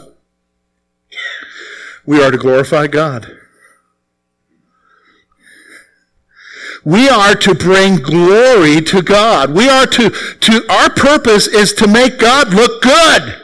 we 2.05 2.23
are 2.23 2.31
to 2.31 2.37
glorify 2.37 2.87
God. 2.87 3.39
We 6.85 7.09
are 7.09 7.35
to 7.35 7.53
bring 7.53 7.97
glory 7.97 8.81
to 8.81 9.01
God. 9.01 9.51
We 9.51 9.67
are 9.67 9.85
to, 9.85 10.09
to, 10.09 10.71
our 10.71 10.89
purpose 10.89 11.47
is 11.47 11.73
to 11.73 11.87
make 11.87 12.19
God 12.19 12.53
look 12.53 12.81
good. 12.81 13.35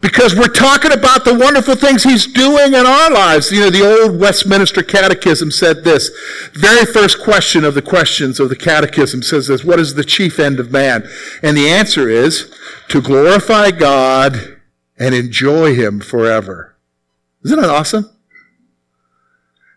Because 0.00 0.34
we're 0.34 0.48
talking 0.48 0.90
about 0.90 1.24
the 1.24 1.32
wonderful 1.32 1.76
things 1.76 2.02
he's 2.02 2.26
doing 2.26 2.74
in 2.74 2.86
our 2.86 3.08
lives. 3.08 3.52
You 3.52 3.60
know, 3.60 3.70
the 3.70 4.02
old 4.02 4.20
Westminster 4.20 4.82
Catechism 4.82 5.52
said 5.52 5.84
this. 5.84 6.10
Very 6.54 6.84
first 6.84 7.22
question 7.22 7.64
of 7.64 7.74
the 7.74 7.82
questions 7.82 8.40
of 8.40 8.48
the 8.48 8.56
Catechism 8.56 9.22
says 9.22 9.46
this, 9.46 9.62
what 9.62 9.78
is 9.78 9.94
the 9.94 10.02
chief 10.02 10.40
end 10.40 10.58
of 10.58 10.72
man? 10.72 11.08
And 11.40 11.56
the 11.56 11.68
answer 11.68 12.08
is 12.08 12.52
to 12.88 13.00
glorify 13.00 13.70
God 13.70 14.51
and 15.02 15.16
enjoy 15.16 15.74
him 15.74 15.98
forever. 15.98 16.76
Isn't 17.44 17.60
that 17.60 17.68
awesome? 17.68 18.08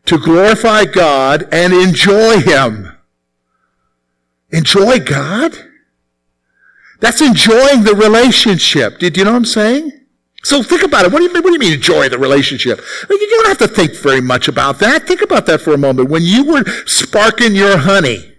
To 0.06 0.20
glorify 0.20 0.86
God 0.86 1.48
and 1.52 1.74
enjoy 1.74 2.42
him. 2.42 2.96
Enjoy 4.52 5.00
God? 5.00 5.58
That's 7.00 7.22
enjoying 7.22 7.84
the 7.84 7.96
relationship. 7.96 9.00
Do 9.00 9.08
you 9.08 9.26
know 9.26 9.32
what 9.32 9.38
I'm 9.38 9.46
saying? 9.46 9.92
So 10.44 10.62
think 10.62 10.84
about 10.84 11.06
it. 11.06 11.12
What 11.12 11.20
do 11.20 11.26
you 11.26 11.34
mean, 11.34 11.42
what 11.42 11.50
do 11.50 11.54
you 11.54 11.60
mean 11.60 11.74
enjoy 11.74 12.08
the 12.08 12.20
relationship? 12.20 12.80
You 13.10 13.28
don't 13.32 13.48
have 13.48 13.58
to 13.58 13.68
think 13.68 13.96
very 13.96 14.22
much 14.22 14.48
about 14.48 14.78
that. 14.80 15.08
Think 15.08 15.24
about 15.24 15.48
that 15.48 15.60
for 15.60 15.74
a 15.74 15.78
moment. 15.78 16.12
When 16.12 16.22
you 16.22 16.46
were 16.46 16.64
sparking 16.86 17.56
your 17.56 17.80
honey, 17.80 18.35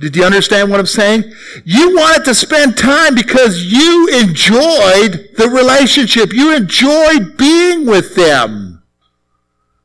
did 0.00 0.16
you 0.16 0.24
understand 0.24 0.70
what 0.70 0.80
I'm 0.80 0.86
saying? 0.86 1.24
You 1.64 1.94
wanted 1.94 2.24
to 2.24 2.34
spend 2.34 2.78
time 2.78 3.14
because 3.14 3.70
you 3.70 4.08
enjoyed 4.08 5.28
the 5.36 5.50
relationship. 5.52 6.32
You 6.32 6.56
enjoyed 6.56 7.36
being 7.36 7.84
with 7.84 8.14
them. 8.14 8.82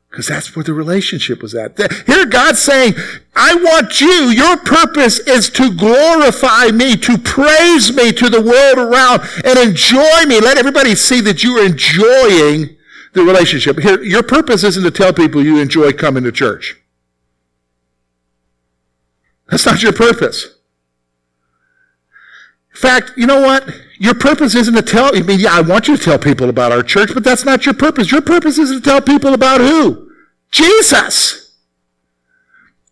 Because 0.08 0.28
that's 0.28 0.56
where 0.56 0.64
the 0.64 0.72
relationship 0.72 1.42
was 1.42 1.54
at. 1.54 1.76
Here 2.06 2.24
God's 2.24 2.60
saying, 2.60 2.94
I 3.34 3.56
want 3.56 4.00
you, 4.00 4.30
your 4.30 4.56
purpose 4.56 5.18
is 5.18 5.50
to 5.50 5.70
glorify 5.74 6.68
me, 6.68 6.96
to 6.96 7.18
praise 7.18 7.92
me 7.92 8.10
to 8.12 8.30
the 8.30 8.40
world 8.40 8.78
around 8.78 9.20
and 9.44 9.58
enjoy 9.58 10.24
me. 10.24 10.40
Let 10.40 10.56
everybody 10.56 10.94
see 10.94 11.20
that 11.20 11.44
you 11.44 11.58
are 11.58 11.66
enjoying 11.66 12.74
the 13.12 13.22
relationship. 13.22 13.78
Here, 13.80 14.02
your 14.02 14.22
purpose 14.22 14.64
isn't 14.64 14.82
to 14.82 14.90
tell 14.90 15.12
people 15.12 15.44
you 15.44 15.58
enjoy 15.58 15.92
coming 15.92 16.24
to 16.24 16.32
church. 16.32 16.80
That's 19.48 19.66
not 19.66 19.82
your 19.82 19.92
purpose. 19.92 20.56
In 22.74 22.80
fact, 22.80 23.12
you 23.16 23.26
know 23.26 23.40
what? 23.40 23.68
Your 23.98 24.14
purpose 24.14 24.54
isn't 24.54 24.74
to 24.74 24.82
tell, 24.82 25.16
I 25.16 25.22
mean, 25.22 25.40
yeah, 25.40 25.52
I 25.52 25.62
want 25.62 25.88
you 25.88 25.96
to 25.96 26.02
tell 26.02 26.18
people 26.18 26.50
about 26.50 26.72
our 26.72 26.82
church, 26.82 27.10
but 27.14 27.24
that's 27.24 27.44
not 27.44 27.64
your 27.64 27.74
purpose. 27.74 28.12
Your 28.12 28.20
purpose 28.20 28.58
is 28.58 28.70
to 28.70 28.80
tell 28.80 29.00
people 29.00 29.32
about 29.32 29.60
who? 29.60 30.10
Jesus. 30.50 31.56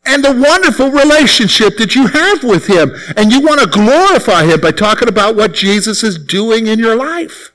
And 0.07 0.25
the 0.25 0.33
wonderful 0.33 0.91
relationship 0.91 1.77
that 1.79 1.95
you 1.95 2.07
have 2.07 2.45
with 2.45 2.67
Him. 2.67 2.93
And 3.17 3.33
you 3.33 3.41
want 3.41 3.61
to 3.61 3.67
glorify 3.67 4.45
Him 4.45 4.61
by 4.61 4.71
talking 4.71 5.09
about 5.09 5.37
what 5.37 5.53
Jesus 5.53 6.03
is 6.03 6.19
doing 6.19 6.67
in 6.67 6.79
your 6.79 6.97
life. 6.97 7.53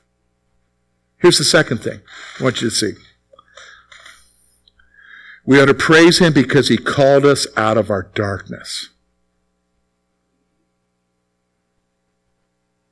Here's 1.18 1.38
the 1.38 1.44
second 1.44 1.78
thing 1.78 2.00
I 2.38 2.44
want 2.44 2.62
you 2.62 2.70
to 2.70 2.74
see. 2.74 2.92
We 5.50 5.60
ought 5.60 5.66
to 5.66 5.74
praise 5.74 6.20
Him 6.20 6.32
because 6.32 6.68
He 6.68 6.76
called 6.76 7.26
us 7.26 7.44
out 7.56 7.76
of 7.76 7.90
our 7.90 8.04
darkness. 8.04 8.90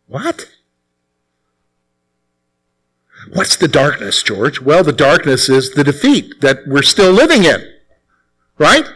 What? 0.08 0.50
What's 3.32 3.54
the 3.54 3.68
darkness, 3.68 4.24
George? 4.24 4.60
Well, 4.60 4.82
the 4.82 4.92
darkness 4.92 5.48
is 5.48 5.74
the 5.74 5.84
defeat 5.84 6.40
that 6.40 6.66
we're 6.66 6.82
still 6.82 7.12
living 7.12 7.44
in. 7.44 7.62
Right? 8.58 8.90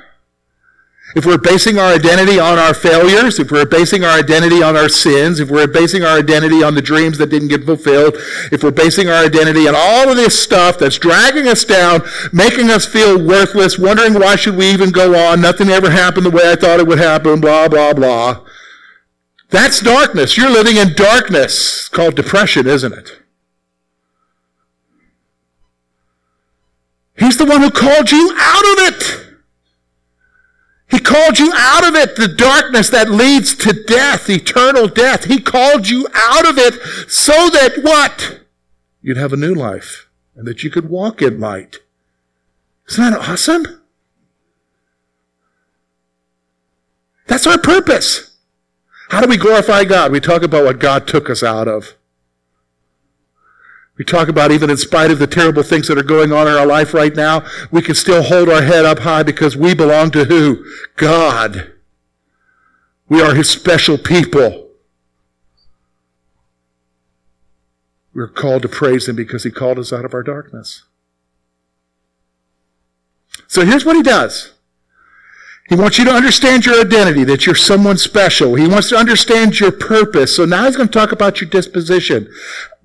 If 1.14 1.26
we're 1.26 1.38
basing 1.38 1.78
our 1.78 1.92
identity 1.92 2.38
on 2.38 2.58
our 2.58 2.72
failures, 2.72 3.38
if 3.38 3.50
we're 3.50 3.66
basing 3.66 4.04
our 4.04 4.18
identity 4.18 4.62
on 4.62 4.76
our 4.76 4.88
sins, 4.88 5.40
if 5.40 5.50
we're 5.50 5.66
basing 5.66 6.02
our 6.04 6.18
identity 6.18 6.62
on 6.62 6.74
the 6.74 6.80
dreams 6.80 7.18
that 7.18 7.28
didn't 7.28 7.48
get 7.48 7.64
fulfilled, 7.64 8.14
if 8.50 8.62
we're 8.62 8.70
basing 8.70 9.08
our 9.08 9.24
identity 9.24 9.68
on 9.68 9.74
all 9.76 10.08
of 10.08 10.16
this 10.16 10.38
stuff 10.38 10.78
that's 10.78 10.98
dragging 10.98 11.48
us 11.48 11.64
down, 11.64 12.00
making 12.32 12.70
us 12.70 12.86
feel 12.86 13.22
worthless, 13.22 13.78
wondering 13.78 14.14
why 14.14 14.36
should 14.36 14.56
we 14.56 14.70
even 14.70 14.90
go 14.90 15.14
on, 15.14 15.40
nothing 15.40 15.68
ever 15.68 15.90
happened 15.90 16.24
the 16.24 16.30
way 16.30 16.50
I 16.50 16.56
thought 16.56 16.80
it 16.80 16.86
would 16.86 16.98
happen, 16.98 17.40
blah, 17.40 17.68
blah, 17.68 17.92
blah. 17.92 18.40
That's 19.50 19.80
darkness. 19.80 20.38
You're 20.38 20.50
living 20.50 20.76
in 20.76 20.94
darkness. 20.94 21.80
It's 21.80 21.88
called 21.88 22.16
depression, 22.16 22.66
isn't 22.66 22.92
it? 22.92 23.18
He's 27.18 27.36
the 27.36 27.44
one 27.44 27.60
who 27.60 27.70
called 27.70 28.10
you 28.10 28.34
out 28.38 28.64
of 28.64 28.78
it. 28.88 29.31
He 30.92 30.98
called 30.98 31.38
you 31.38 31.50
out 31.56 31.88
of 31.88 31.94
it, 31.94 32.16
the 32.16 32.28
darkness 32.28 32.90
that 32.90 33.10
leads 33.10 33.54
to 33.56 33.72
death, 33.72 34.28
eternal 34.28 34.86
death. 34.86 35.24
He 35.24 35.40
called 35.40 35.88
you 35.88 36.06
out 36.14 36.46
of 36.46 36.58
it 36.58 36.74
so 37.10 37.32
that 37.32 37.78
what? 37.80 38.40
You'd 39.00 39.16
have 39.16 39.32
a 39.32 39.38
new 39.38 39.54
life 39.54 40.10
and 40.36 40.46
that 40.46 40.62
you 40.62 40.68
could 40.70 40.90
walk 40.90 41.22
in 41.22 41.40
light. 41.40 41.78
Isn't 42.90 43.10
that 43.10 43.18
awesome? 43.26 43.64
That's 47.26 47.46
our 47.46 47.58
purpose. 47.58 48.36
How 49.08 49.22
do 49.22 49.28
we 49.28 49.38
glorify 49.38 49.84
God? 49.84 50.12
We 50.12 50.20
talk 50.20 50.42
about 50.42 50.64
what 50.64 50.78
God 50.78 51.08
took 51.08 51.30
us 51.30 51.42
out 51.42 51.68
of. 51.68 51.96
We 54.02 54.06
talk 54.06 54.26
about 54.26 54.50
even 54.50 54.68
in 54.68 54.76
spite 54.78 55.12
of 55.12 55.20
the 55.20 55.28
terrible 55.28 55.62
things 55.62 55.86
that 55.86 55.96
are 55.96 56.02
going 56.02 56.32
on 56.32 56.48
in 56.48 56.54
our 56.54 56.66
life 56.66 56.92
right 56.92 57.14
now, 57.14 57.46
we 57.70 57.82
can 57.82 57.94
still 57.94 58.24
hold 58.24 58.48
our 58.48 58.62
head 58.62 58.84
up 58.84 58.98
high 58.98 59.22
because 59.22 59.56
we 59.56 59.74
belong 59.74 60.10
to 60.10 60.24
who? 60.24 60.66
God. 60.96 61.72
We 63.08 63.22
are 63.22 63.36
His 63.36 63.48
special 63.48 63.96
people. 63.96 64.70
We're 68.12 68.26
called 68.26 68.62
to 68.62 68.68
praise 68.68 69.08
Him 69.08 69.14
because 69.14 69.44
He 69.44 69.52
called 69.52 69.78
us 69.78 69.92
out 69.92 70.04
of 70.04 70.14
our 70.14 70.24
darkness. 70.24 70.82
So 73.46 73.64
here's 73.64 73.84
what 73.84 73.94
He 73.94 74.02
does. 74.02 74.52
He 75.72 75.78
wants 75.78 75.96
you 75.96 76.04
to 76.04 76.12
understand 76.12 76.66
your 76.66 76.82
identity, 76.82 77.24
that 77.24 77.46
you're 77.46 77.54
someone 77.54 77.96
special. 77.96 78.56
He 78.56 78.68
wants 78.68 78.90
to 78.90 78.96
understand 78.96 79.58
your 79.58 79.72
purpose. 79.72 80.36
So 80.36 80.44
now 80.44 80.66
he's 80.66 80.76
going 80.76 80.90
to 80.90 80.92
talk 80.92 81.12
about 81.12 81.40
your 81.40 81.48
disposition. 81.48 82.30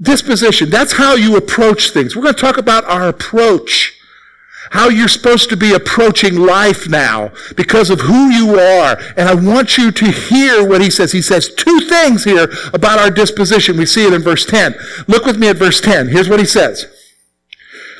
Disposition, 0.01 0.69
that's 0.69 0.93
how 0.93 1.15
you 1.15 1.35
approach 1.35 1.89
things. 1.89 2.15
We're 2.15 2.21
going 2.21 2.35
to 2.35 2.39
talk 2.39 2.57
about 2.57 2.85
our 2.85 3.09
approach. 3.09 3.99
How 4.71 4.87
you're 4.87 5.09
supposed 5.09 5.49
to 5.49 5.57
be 5.57 5.73
approaching 5.73 6.37
life 6.37 6.87
now 6.87 7.33
because 7.57 7.89
of 7.89 7.99
who 7.99 8.29
you 8.29 8.57
are. 8.57 8.97
And 9.17 9.27
I 9.27 9.35
want 9.35 9.77
you 9.77 9.91
to 9.91 10.05
hear 10.05 10.65
what 10.65 10.79
he 10.79 10.89
says. 10.89 11.11
He 11.11 11.21
says 11.21 11.53
two 11.53 11.81
things 11.89 12.23
here 12.23 12.49
about 12.73 12.99
our 12.99 13.11
disposition. 13.11 13.75
We 13.75 13.85
see 13.85 14.07
it 14.07 14.13
in 14.13 14.21
verse 14.21 14.45
10. 14.45 14.75
Look 15.09 15.25
with 15.25 15.37
me 15.37 15.49
at 15.49 15.57
verse 15.57 15.81
10. 15.81 16.07
Here's 16.07 16.29
what 16.29 16.39
he 16.39 16.45
says. 16.45 16.85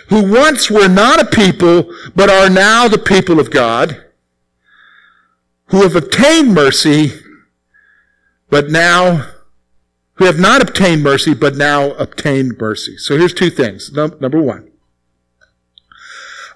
Who 0.08 0.32
once 0.32 0.72
were 0.72 0.88
not 0.88 1.20
a 1.20 1.26
people, 1.26 1.94
but 2.16 2.30
are 2.30 2.50
now 2.50 2.88
the 2.88 2.98
people 2.98 3.42
of 3.42 3.52
God 3.52 4.06
who 5.68 5.82
have 5.82 5.96
obtained 5.96 6.54
mercy, 6.54 7.12
but 8.50 8.70
now, 8.70 9.30
who 10.16 10.26
have 10.26 10.40
not 10.40 10.62
obtained 10.62 11.04
mercy, 11.04 11.34
but 11.34 11.56
now 11.56 11.92
obtained 11.92 12.58
mercy. 12.58 12.98
So 12.98 13.18
here's 13.18 13.34
two 13.34 13.50
things. 13.50 13.92
number 13.92 14.42
one. 14.42 14.72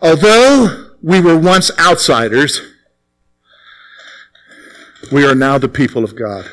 Although 0.01 0.91
we 1.01 1.19
were 1.19 1.37
once 1.37 1.71
outsiders, 1.79 2.61
we 5.11 5.25
are 5.25 5.35
now 5.35 5.57
the 5.57 5.69
people 5.69 6.03
of 6.03 6.15
God. 6.15 6.49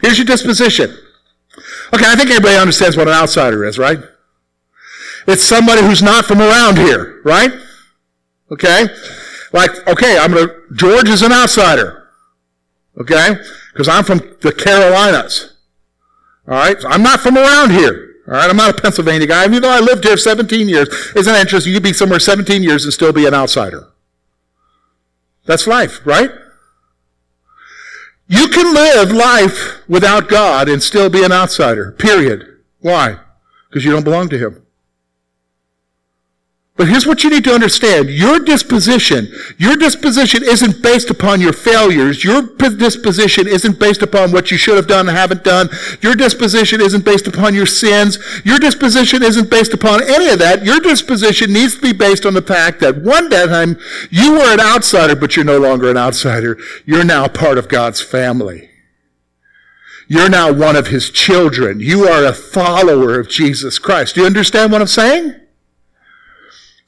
Here's 0.00 0.18
your 0.18 0.26
disposition. 0.26 0.90
Okay, 1.94 2.06
I 2.06 2.16
think 2.16 2.30
everybody 2.30 2.56
understands 2.56 2.96
what 2.96 3.08
an 3.08 3.14
outsider 3.14 3.64
is, 3.64 3.78
right? 3.78 3.98
It's 5.26 5.42
somebody 5.42 5.82
who's 5.82 6.02
not 6.02 6.24
from 6.24 6.40
around 6.40 6.78
here, 6.78 7.20
right? 7.24 7.52
Okay? 8.50 8.86
Like, 9.52 9.70
okay, 9.86 10.18
I'm 10.18 10.32
gonna, 10.32 10.48
George 10.74 11.08
is 11.08 11.22
an 11.22 11.32
outsider. 11.32 12.08
Okay? 12.98 13.36
Because 13.72 13.88
I'm 13.88 14.04
from 14.04 14.18
the 14.40 14.52
Carolinas. 14.52 15.56
Alright? 16.48 16.80
So 16.80 16.88
I'm 16.88 17.02
not 17.02 17.20
from 17.20 17.36
around 17.36 17.70
here. 17.70 18.16
Alright? 18.26 18.50
I'm 18.50 18.56
not 18.56 18.78
a 18.78 18.82
Pennsylvania 18.82 19.26
guy. 19.26 19.44
Even 19.44 19.62
though 19.62 19.70
I 19.70 19.80
lived 19.80 20.04
here 20.04 20.16
17 20.16 20.68
years, 20.68 20.88
isn't 21.16 21.32
that 21.32 21.40
interesting? 21.40 21.72
You 21.72 21.76
could 21.76 21.84
be 21.84 21.92
somewhere 21.92 22.20
17 22.20 22.62
years 22.62 22.84
and 22.84 22.92
still 22.92 23.12
be 23.12 23.26
an 23.26 23.34
outsider. 23.34 23.88
That's 25.44 25.66
life, 25.66 26.00
right? 26.04 26.30
You 28.28 28.48
can 28.48 28.72
live 28.72 29.10
life 29.10 29.86
without 29.88 30.28
God 30.28 30.68
and 30.68 30.82
still 30.82 31.10
be 31.10 31.24
an 31.24 31.32
outsider. 31.32 31.92
Period. 31.92 32.60
Why? 32.80 33.18
Because 33.68 33.84
you 33.84 33.90
don't 33.90 34.04
belong 34.04 34.28
to 34.30 34.38
Him. 34.38 34.61
But 36.74 36.88
here's 36.88 37.06
what 37.06 37.22
you 37.22 37.28
need 37.28 37.44
to 37.44 37.52
understand. 37.52 38.08
Your 38.08 38.40
disposition, 38.40 39.30
your 39.58 39.76
disposition 39.76 40.42
isn't 40.42 40.82
based 40.82 41.10
upon 41.10 41.42
your 41.42 41.52
failures. 41.52 42.24
Your 42.24 42.42
disposition 42.56 43.46
isn't 43.46 43.78
based 43.78 44.00
upon 44.00 44.32
what 44.32 44.50
you 44.50 44.56
should 44.56 44.76
have 44.76 44.86
done 44.86 45.06
and 45.06 45.16
haven't 45.16 45.44
done. 45.44 45.68
Your 46.00 46.14
disposition 46.14 46.80
isn't 46.80 47.04
based 47.04 47.26
upon 47.26 47.54
your 47.54 47.66
sins. 47.66 48.18
Your 48.46 48.58
disposition 48.58 49.22
isn't 49.22 49.50
based 49.50 49.74
upon 49.74 50.02
any 50.02 50.30
of 50.30 50.38
that. 50.38 50.64
Your 50.64 50.80
disposition 50.80 51.52
needs 51.52 51.74
to 51.74 51.82
be 51.82 51.92
based 51.92 52.24
on 52.24 52.32
the 52.32 52.40
fact 52.40 52.80
that 52.80 53.02
one 53.02 53.28
time 53.28 53.78
you 54.10 54.32
were 54.32 54.54
an 54.54 54.60
outsider, 54.60 55.14
but 55.14 55.36
you're 55.36 55.44
no 55.44 55.58
longer 55.58 55.90
an 55.90 55.98
outsider. 55.98 56.58
You're 56.86 57.04
now 57.04 57.28
part 57.28 57.58
of 57.58 57.68
God's 57.68 58.00
family. 58.00 58.70
You're 60.08 60.30
now 60.30 60.50
one 60.50 60.76
of 60.76 60.86
his 60.86 61.10
children. 61.10 61.80
You 61.80 62.08
are 62.08 62.24
a 62.24 62.32
follower 62.32 63.20
of 63.20 63.28
Jesus 63.28 63.78
Christ. 63.78 64.14
Do 64.14 64.22
you 64.22 64.26
understand 64.26 64.72
what 64.72 64.80
I'm 64.80 64.86
saying? 64.86 65.36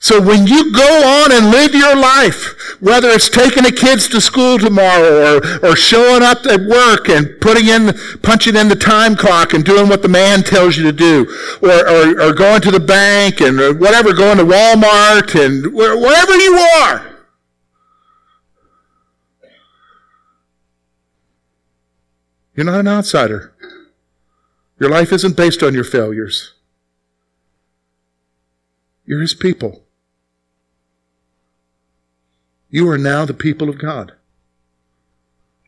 So 0.04 0.20
when 0.20 0.46
you 0.46 0.70
go 0.70 1.22
on 1.22 1.32
and 1.32 1.50
live 1.50 1.74
your 1.74 1.96
life, 1.96 2.78
whether 2.78 3.08
it's 3.08 3.30
taking 3.30 3.62
the 3.62 3.72
kids 3.72 4.06
to 4.08 4.20
school 4.20 4.58
tomorrow 4.58 5.38
or, 5.38 5.66
or 5.70 5.76
showing 5.76 6.22
up 6.22 6.44
at 6.44 6.60
work 6.60 7.08
and 7.08 7.40
putting 7.40 7.68
in, 7.68 7.94
punching 8.20 8.54
in 8.54 8.68
the 8.68 8.76
time 8.76 9.16
clock 9.16 9.54
and 9.54 9.64
doing 9.64 9.88
what 9.88 10.02
the 10.02 10.08
man 10.08 10.42
tells 10.42 10.76
you 10.76 10.82
to 10.82 10.92
do, 10.92 11.26
or, 11.62 11.88
or, 11.88 12.20
or 12.20 12.32
going 12.34 12.60
to 12.60 12.70
the 12.70 12.80
bank 12.80 13.40
and 13.40 13.80
whatever, 13.80 14.12
going 14.12 14.36
to 14.36 14.44
Walmart 14.44 15.42
and 15.42 15.72
wherever 15.72 16.36
you 16.36 16.54
are, 16.54 17.10
You're 22.54 22.66
not 22.66 22.78
an 22.78 22.86
outsider. 22.86 23.52
Your 24.78 24.88
life 24.90 25.12
isn't 25.12 25.36
based 25.36 25.62
on 25.64 25.74
your 25.74 25.82
failures. 25.82 26.52
You're 29.06 29.22
His 29.22 29.34
people. 29.34 29.84
You 32.74 32.90
are 32.90 32.98
now 32.98 33.24
the 33.24 33.34
people 33.34 33.68
of 33.68 33.78
God. 33.78 34.14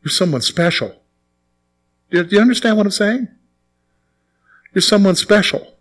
You're 0.02 0.10
someone 0.10 0.42
special. 0.42 0.92
Do 2.10 2.26
you 2.28 2.40
understand 2.40 2.76
what 2.76 2.84
I'm 2.84 2.90
saying? 2.90 3.28
You're 4.74 4.82
someone 4.82 5.14
special. 5.14 5.76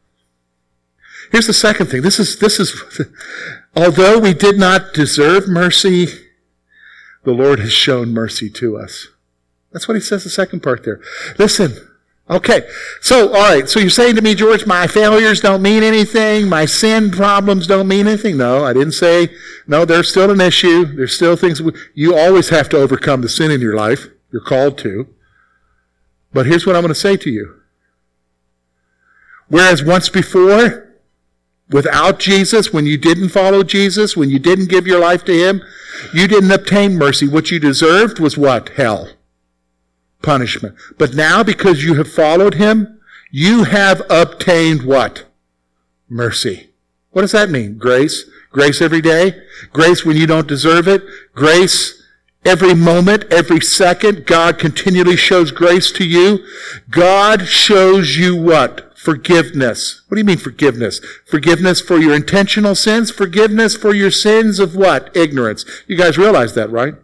Here's 1.31 1.47
the 1.47 1.51
second 1.53 1.87
thing. 1.87 2.03
This 2.03 2.19
is, 2.19 2.37
this 2.37 2.59
is, 2.59 2.79
although 3.75 4.19
we 4.19 4.35
did 4.35 4.59
not 4.59 4.93
deserve 4.93 5.47
mercy, 5.47 6.09
the 7.23 7.33
Lord 7.33 7.57
has 7.57 7.73
shown 7.73 8.13
mercy 8.13 8.47
to 8.51 8.77
us. 8.77 9.07
That's 9.71 9.87
what 9.87 9.95
he 9.95 10.01
says 10.01 10.25
the 10.25 10.29
second 10.29 10.59
part 10.59 10.83
there. 10.83 11.01
Listen. 11.39 11.75
Okay. 12.27 12.67
So, 13.01 13.27
all 13.27 13.33
right. 13.33 13.69
So 13.69 13.79
you're 13.79 13.89
saying 13.89 14.15
to 14.15 14.21
me, 14.21 14.33
George, 14.33 14.65
my 14.65 14.87
failures 14.87 15.41
don't 15.41 15.61
mean 15.61 15.83
anything. 15.83 16.49
My 16.49 16.65
sin 16.65 17.11
problems 17.11 17.67
don't 17.67 17.87
mean 17.87 18.07
anything. 18.07 18.37
No, 18.37 18.65
I 18.65 18.73
didn't 18.73 18.93
say, 18.93 19.29
no, 19.67 19.85
there's 19.85 20.09
still 20.09 20.31
an 20.31 20.41
issue. 20.41 20.85
There's 20.85 21.15
still 21.15 21.35
things. 21.35 21.61
You 21.93 22.17
always 22.17 22.49
have 22.49 22.67
to 22.69 22.77
overcome 22.77 23.21
the 23.21 23.29
sin 23.29 23.51
in 23.51 23.61
your 23.61 23.75
life. 23.75 24.07
You're 24.31 24.41
called 24.41 24.77
to. 24.79 25.07
But 26.33 26.47
here's 26.47 26.65
what 26.65 26.75
I'm 26.75 26.81
going 26.81 26.93
to 26.93 26.99
say 26.99 27.15
to 27.15 27.29
you. 27.29 27.61
Whereas 29.47 29.83
once 29.83 30.09
before, 30.09 30.95
without 31.69 32.17
Jesus, 32.19 32.73
when 32.73 32.87
you 32.87 32.97
didn't 32.97 33.29
follow 33.29 33.61
Jesus, 33.61 34.17
when 34.17 34.31
you 34.31 34.39
didn't 34.39 34.69
give 34.69 34.87
your 34.87 34.99
life 34.99 35.23
to 35.25 35.31
Him, 35.31 35.61
you 36.11 36.27
didn't 36.27 36.51
obtain 36.51 36.97
mercy. 36.97 37.27
What 37.27 37.51
you 37.51 37.59
deserved 37.59 38.19
was 38.19 38.35
what? 38.35 38.69
Hell 38.69 39.11
punishment. 40.25 40.75
But 40.97 41.13
now, 41.13 41.43
because 41.43 41.83
you 41.83 41.93
have 41.95 42.11
followed 42.11 42.55
him, 42.55 42.99
you 43.31 43.65
have 43.65 44.01
obtained 44.09 44.83
what? 44.83 45.25
Mercy. 46.09 46.71
What 47.11 47.21
does 47.21 47.31
that 47.31 47.49
mean? 47.49 47.77
Grace. 47.77 48.25
Grace 48.51 48.81
every 48.81 49.01
day. 49.01 49.41
Grace 49.71 50.05
when 50.05 50.17
you 50.17 50.27
don't 50.27 50.47
deserve 50.47 50.87
it. 50.87 51.03
Grace 51.33 52.01
every 52.45 52.73
moment, 52.73 53.25
every 53.31 53.59
second. 53.59 54.25
God 54.25 54.59
continually 54.59 55.15
shows 55.15 55.51
grace 55.51 55.91
to 55.93 56.05
you. 56.05 56.45
God 56.89 57.47
shows 57.47 58.17
you 58.17 58.35
what? 58.35 58.97
Forgiveness. 58.97 60.01
What 60.07 60.15
do 60.15 60.21
you 60.21 60.25
mean 60.25 60.37
forgiveness? 60.37 60.99
Forgiveness 61.25 61.81
for 61.81 61.97
your 61.97 62.15
intentional 62.15 62.75
sins? 62.75 63.11
Forgiveness 63.11 63.75
for 63.75 63.93
your 63.93 64.11
sins 64.11 64.59
of 64.59 64.75
what? 64.75 65.15
Ignorance. 65.15 65.65
You 65.87 65.97
guys 65.97 66.17
realize 66.17 66.55
that, 66.55 66.71
right? 66.71 66.95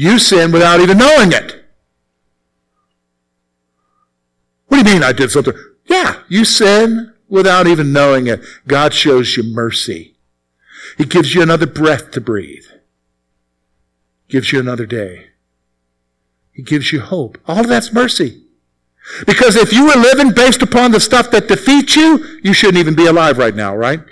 You 0.00 0.20
sin 0.20 0.52
without 0.52 0.78
even 0.78 0.96
knowing 0.96 1.32
it. 1.32 1.64
What 4.68 4.84
do 4.84 4.88
you 4.88 4.94
mean 4.94 5.02
I 5.02 5.10
did 5.10 5.32
something? 5.32 5.54
Yeah, 5.86 6.22
you 6.28 6.44
sin 6.44 7.14
without 7.28 7.66
even 7.66 7.92
knowing 7.92 8.28
it. 8.28 8.40
God 8.68 8.94
shows 8.94 9.36
you 9.36 9.42
mercy. 9.42 10.14
He 10.96 11.04
gives 11.04 11.34
you 11.34 11.42
another 11.42 11.66
breath 11.66 12.12
to 12.12 12.20
breathe. 12.20 12.66
Gives 14.28 14.52
you 14.52 14.60
another 14.60 14.86
day. 14.86 15.30
He 16.52 16.62
gives 16.62 16.92
you 16.92 17.00
hope. 17.00 17.36
All 17.48 17.58
of 17.58 17.66
that's 17.66 17.92
mercy. 17.92 18.44
Because 19.26 19.56
if 19.56 19.72
you 19.72 19.86
were 19.86 20.00
living 20.00 20.30
based 20.30 20.62
upon 20.62 20.92
the 20.92 21.00
stuff 21.00 21.32
that 21.32 21.48
defeats 21.48 21.96
you, 21.96 22.38
you 22.44 22.52
shouldn't 22.52 22.78
even 22.78 22.94
be 22.94 23.06
alive 23.06 23.36
right 23.36 23.56
now, 23.56 23.74
right? 23.74 24.02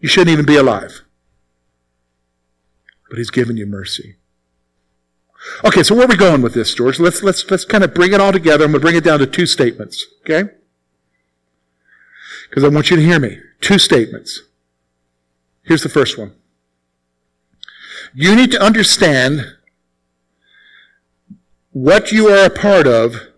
You 0.00 0.08
shouldn't 0.08 0.32
even 0.32 0.44
be 0.44 0.56
alive 0.56 1.02
but 3.08 3.18
he's 3.18 3.30
given 3.30 3.56
you 3.56 3.66
mercy. 3.66 4.16
Okay, 5.64 5.82
so 5.82 5.94
where 5.94 6.04
are 6.04 6.08
we 6.08 6.16
going 6.16 6.42
with 6.42 6.54
this, 6.54 6.74
George? 6.74 6.98
Let's 6.98 7.22
let's 7.22 7.48
let's 7.50 7.64
kind 7.64 7.84
of 7.84 7.94
bring 7.94 8.12
it 8.12 8.20
all 8.20 8.32
together. 8.32 8.64
I'm 8.64 8.72
going 8.72 8.80
to 8.80 8.84
bring 8.84 8.96
it 8.96 9.04
down 9.04 9.20
to 9.20 9.26
two 9.26 9.46
statements, 9.46 10.04
okay? 10.22 10.50
Because 12.48 12.64
I 12.64 12.68
want 12.68 12.90
you 12.90 12.96
to 12.96 13.02
hear 13.02 13.20
me. 13.20 13.38
Two 13.60 13.78
statements. 13.78 14.42
Here's 15.62 15.82
the 15.82 15.88
first 15.88 16.18
one. 16.18 16.32
You 18.14 18.34
need 18.34 18.50
to 18.52 18.62
understand 18.62 19.54
what 21.72 22.10
you 22.10 22.28
are 22.28 22.46
a 22.46 22.50
part 22.50 22.86
of 22.86 23.28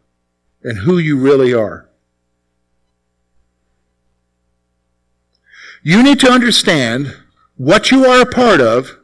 and 0.62 0.78
who 0.78 0.98
you 0.98 1.18
really 1.18 1.52
are. 1.52 1.88
You 5.82 6.02
need 6.02 6.20
to 6.20 6.30
understand 6.30 7.16
what 7.56 7.90
you 7.90 8.04
are 8.04 8.20
a 8.20 8.26
part 8.26 8.60
of 8.60 8.99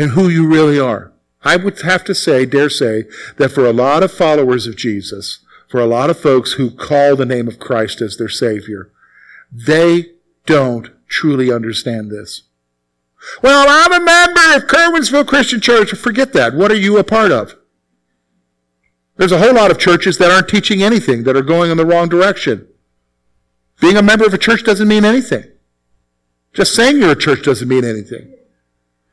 and 0.00 0.12
who 0.12 0.30
you 0.30 0.48
really 0.48 0.80
are. 0.80 1.12
I 1.42 1.56
would 1.56 1.80
have 1.82 2.04
to 2.04 2.14
say, 2.14 2.46
dare 2.46 2.70
say, 2.70 3.04
that 3.36 3.50
for 3.50 3.66
a 3.66 3.72
lot 3.72 4.02
of 4.02 4.10
followers 4.10 4.66
of 4.66 4.74
Jesus, 4.76 5.40
for 5.68 5.78
a 5.78 5.86
lot 5.86 6.08
of 6.08 6.18
folks 6.18 6.52
who 6.52 6.70
call 6.70 7.16
the 7.16 7.26
name 7.26 7.46
of 7.46 7.58
Christ 7.58 8.00
as 8.00 8.16
their 8.16 8.28
Savior, 8.28 8.90
they 9.52 10.12
don't 10.46 10.88
truly 11.06 11.52
understand 11.52 12.10
this. 12.10 12.42
Well, 13.42 13.66
I'm 13.68 13.92
a 13.92 14.04
member 14.04 14.56
of 14.56 14.68
Curwensville 14.68 15.26
Christian 15.26 15.60
Church. 15.60 15.90
Forget 15.90 16.32
that. 16.32 16.54
What 16.54 16.72
are 16.72 16.76
you 16.76 16.96
a 16.96 17.04
part 17.04 17.30
of? 17.30 17.54
There's 19.16 19.32
a 19.32 19.38
whole 19.38 19.54
lot 19.54 19.70
of 19.70 19.78
churches 19.78 20.16
that 20.16 20.30
aren't 20.30 20.48
teaching 20.48 20.82
anything, 20.82 21.24
that 21.24 21.36
are 21.36 21.42
going 21.42 21.70
in 21.70 21.76
the 21.76 21.84
wrong 21.84 22.08
direction. 22.08 22.66
Being 23.80 23.98
a 23.98 24.02
member 24.02 24.24
of 24.24 24.32
a 24.32 24.38
church 24.38 24.64
doesn't 24.64 24.88
mean 24.88 25.04
anything. 25.04 25.44
Just 26.54 26.74
saying 26.74 26.98
you're 26.98 27.10
a 27.10 27.16
church 27.16 27.42
doesn't 27.42 27.68
mean 27.68 27.84
anything. 27.84 28.34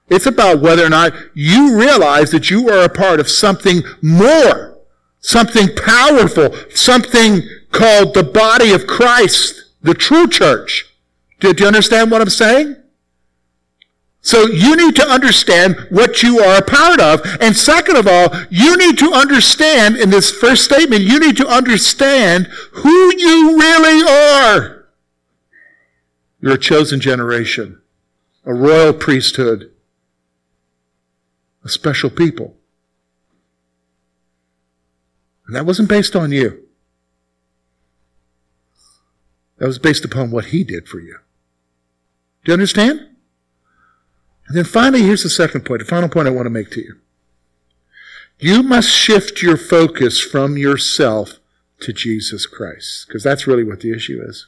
It's 0.10 0.26
about 0.26 0.62
whether 0.62 0.86
or 0.86 0.90
not 0.90 1.14
you 1.34 1.78
realize 1.78 2.32
that 2.32 2.50
you 2.50 2.70
are 2.70 2.86
a 2.86 2.90
part 2.90 3.20
of 3.20 3.30
something 3.30 3.84
more, 4.02 4.80
something 5.20 5.70
powerful, 5.76 6.56
something 6.74 7.42
called 7.72 8.14
the 8.14 8.24
body 8.24 8.72
of 8.72 8.88
Christ, 8.88 9.66
the 9.82 9.94
true 9.94 10.28
church. 10.28 10.86
Do, 11.40 11.54
do 11.54 11.64
you 11.64 11.68
understand 11.68 12.10
what 12.10 12.22
I'm 12.22 12.30
saying? 12.30 12.78
So 14.22 14.46
you 14.46 14.76
need 14.76 14.96
to 14.98 15.08
understand 15.08 15.88
what 15.90 16.22
you 16.22 16.40
are 16.40 16.58
a 16.58 16.62
part 16.62 17.00
of. 17.00 17.22
And 17.40 17.56
second 17.56 17.96
of 17.96 18.08
all, 18.08 18.34
you 18.50 18.76
need 18.76 18.98
to 18.98 19.14
understand 19.14 19.96
in 19.96 20.10
this 20.10 20.32
first 20.32 20.66
statement, 20.66 21.02
you 21.04 21.20
need 21.20 21.38
to 21.38 21.48
understand 21.48 22.48
who 22.74 23.16
you 23.18 23.58
really 23.58 24.04
are. 24.10 24.88
You're 26.42 26.56
a 26.56 26.58
chosen 26.58 27.00
generation, 27.00 27.82
a 28.46 28.54
royal 28.54 28.94
priesthood, 28.94 29.72
a 31.68 31.70
special 31.70 32.10
people. 32.10 32.56
And 35.46 35.56
that 35.56 35.66
wasn't 35.66 35.90
based 35.90 36.16
on 36.16 36.32
you. 36.32 36.64
That 39.58 39.68
was 39.68 39.80
based 39.80 40.06
upon 40.06 40.32
what 40.32 40.46
he 40.46 40.64
did 40.64 40.88
for 40.88 41.00
you. 41.00 41.18
Do 42.44 42.52
you 42.52 42.54
understand? 42.54 43.00
And 44.48 44.58
then 44.58 44.64
finally, 44.64 45.02
here's 45.02 45.24
the 45.24 45.30
second 45.30 45.66
point, 45.66 45.80
the 45.80 45.86
final 45.86 46.10
point 46.10 46.28
I 46.28 46.32
want 46.32 46.46
to 46.46 46.52
make 46.52 46.72
to 46.72 46.82
you. 46.82 46.96
You 48.40 48.64
must 48.64 48.90
shift 48.90 49.42
your 49.42 49.58
focus 49.58 50.22
from 50.22 50.58
yourself 50.58 51.40
to 51.82 51.92
Jesus 51.92 52.46
Christ, 52.46 53.08
because 53.08 53.24
that's 53.24 53.48
really 53.48 53.64
what 53.64 53.82
the 53.82 53.92
issue 53.92 54.22
is. 54.24 54.48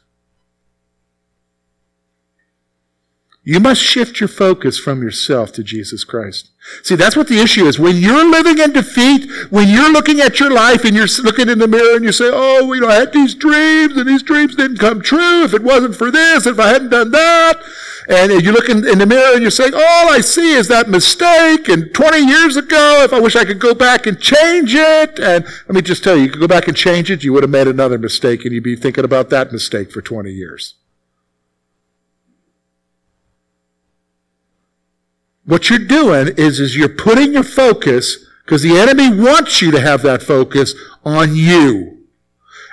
You 3.49 3.59
must 3.59 3.81
shift 3.81 4.19
your 4.19 4.27
focus 4.27 4.77
from 4.77 5.01
yourself 5.01 5.51
to 5.53 5.63
Jesus 5.63 6.03
Christ. 6.03 6.51
See, 6.83 6.93
that's 6.93 7.15
what 7.15 7.29
the 7.29 7.39
issue 7.39 7.65
is. 7.65 7.79
When 7.79 7.95
you're 7.95 8.29
living 8.29 8.59
in 8.59 8.73
defeat, 8.73 9.27
when 9.49 9.69
you're 9.69 9.91
looking 9.91 10.21
at 10.21 10.39
your 10.39 10.51
life 10.51 10.85
and 10.85 10.95
you're 10.95 11.07
looking 11.23 11.49
in 11.49 11.57
the 11.57 11.67
mirror 11.67 11.95
and 11.95 12.05
you 12.05 12.11
say, 12.11 12.29
oh, 12.31 12.71
you 12.73 12.81
know, 12.81 12.89
I 12.89 12.99
had 12.99 13.11
these 13.11 13.33
dreams 13.33 13.97
and 13.97 14.07
these 14.07 14.21
dreams 14.21 14.55
didn't 14.55 14.77
come 14.77 15.01
true. 15.01 15.43
If 15.45 15.55
it 15.55 15.63
wasn't 15.63 15.95
for 15.95 16.11
this, 16.11 16.45
if 16.45 16.59
I 16.59 16.67
hadn't 16.67 16.91
done 16.91 17.09
that. 17.09 17.59
And 18.07 18.31
you 18.39 18.51
look 18.51 18.69
in, 18.69 18.87
in 18.87 18.99
the 18.99 19.07
mirror 19.07 19.33
and 19.33 19.41
you're 19.41 19.49
saying, 19.49 19.73
all 19.73 20.11
I 20.11 20.21
see 20.21 20.53
is 20.53 20.67
that 20.67 20.87
mistake. 20.87 21.67
And 21.69 21.91
20 21.91 22.19
years 22.19 22.55
ago, 22.55 23.01
if 23.03 23.13
I 23.13 23.19
wish 23.19 23.35
I 23.35 23.45
could 23.45 23.59
go 23.59 23.73
back 23.73 24.05
and 24.05 24.21
change 24.21 24.75
it. 24.75 25.17
And 25.17 25.43
let 25.43 25.69
me 25.69 25.81
just 25.81 26.03
tell 26.03 26.15
you, 26.15 26.25
you 26.25 26.29
could 26.29 26.41
go 26.41 26.47
back 26.47 26.67
and 26.67 26.77
change 26.77 27.09
it, 27.09 27.23
you 27.23 27.33
would 27.33 27.41
have 27.41 27.49
made 27.49 27.67
another 27.67 27.97
mistake 27.97 28.45
and 28.45 28.53
you'd 28.53 28.63
be 28.63 28.75
thinking 28.75 29.05
about 29.05 29.31
that 29.31 29.51
mistake 29.51 29.91
for 29.91 30.03
20 30.03 30.31
years. 30.31 30.75
What 35.49 35.67
you're 35.67 35.79
doing 35.79 36.35
is, 36.37 36.59
is 36.59 36.77
you're 36.77 36.87
putting 36.87 37.33
your 37.33 37.43
focus 37.43 38.23
Because 38.45 38.61
the 38.61 38.77
enemy 38.77 39.09
wants 39.09 39.63
you 39.63 39.71
to 39.71 39.81
have 39.81 40.03
that 40.03 40.21
focus 40.21 40.75
on 41.03 41.35
you. 41.35 42.05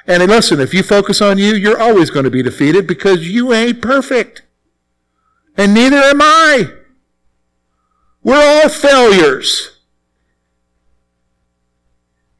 And 0.06 0.22
listen, 0.26 0.60
if 0.60 0.74
you 0.74 0.82
focus 0.82 1.22
on 1.22 1.38
you, 1.38 1.54
you're 1.54 1.80
always 1.80 2.10
going 2.10 2.24
to 2.24 2.30
be 2.30 2.42
defeated 2.42 2.86
because 2.86 3.26
you 3.30 3.54
ain't 3.54 3.80
perfect. 3.80 4.42
And 5.56 5.72
neither 5.72 5.96
am 5.96 6.20
I. 6.20 6.70
We're 8.22 8.62
all 8.62 8.68
failures. 8.68 9.78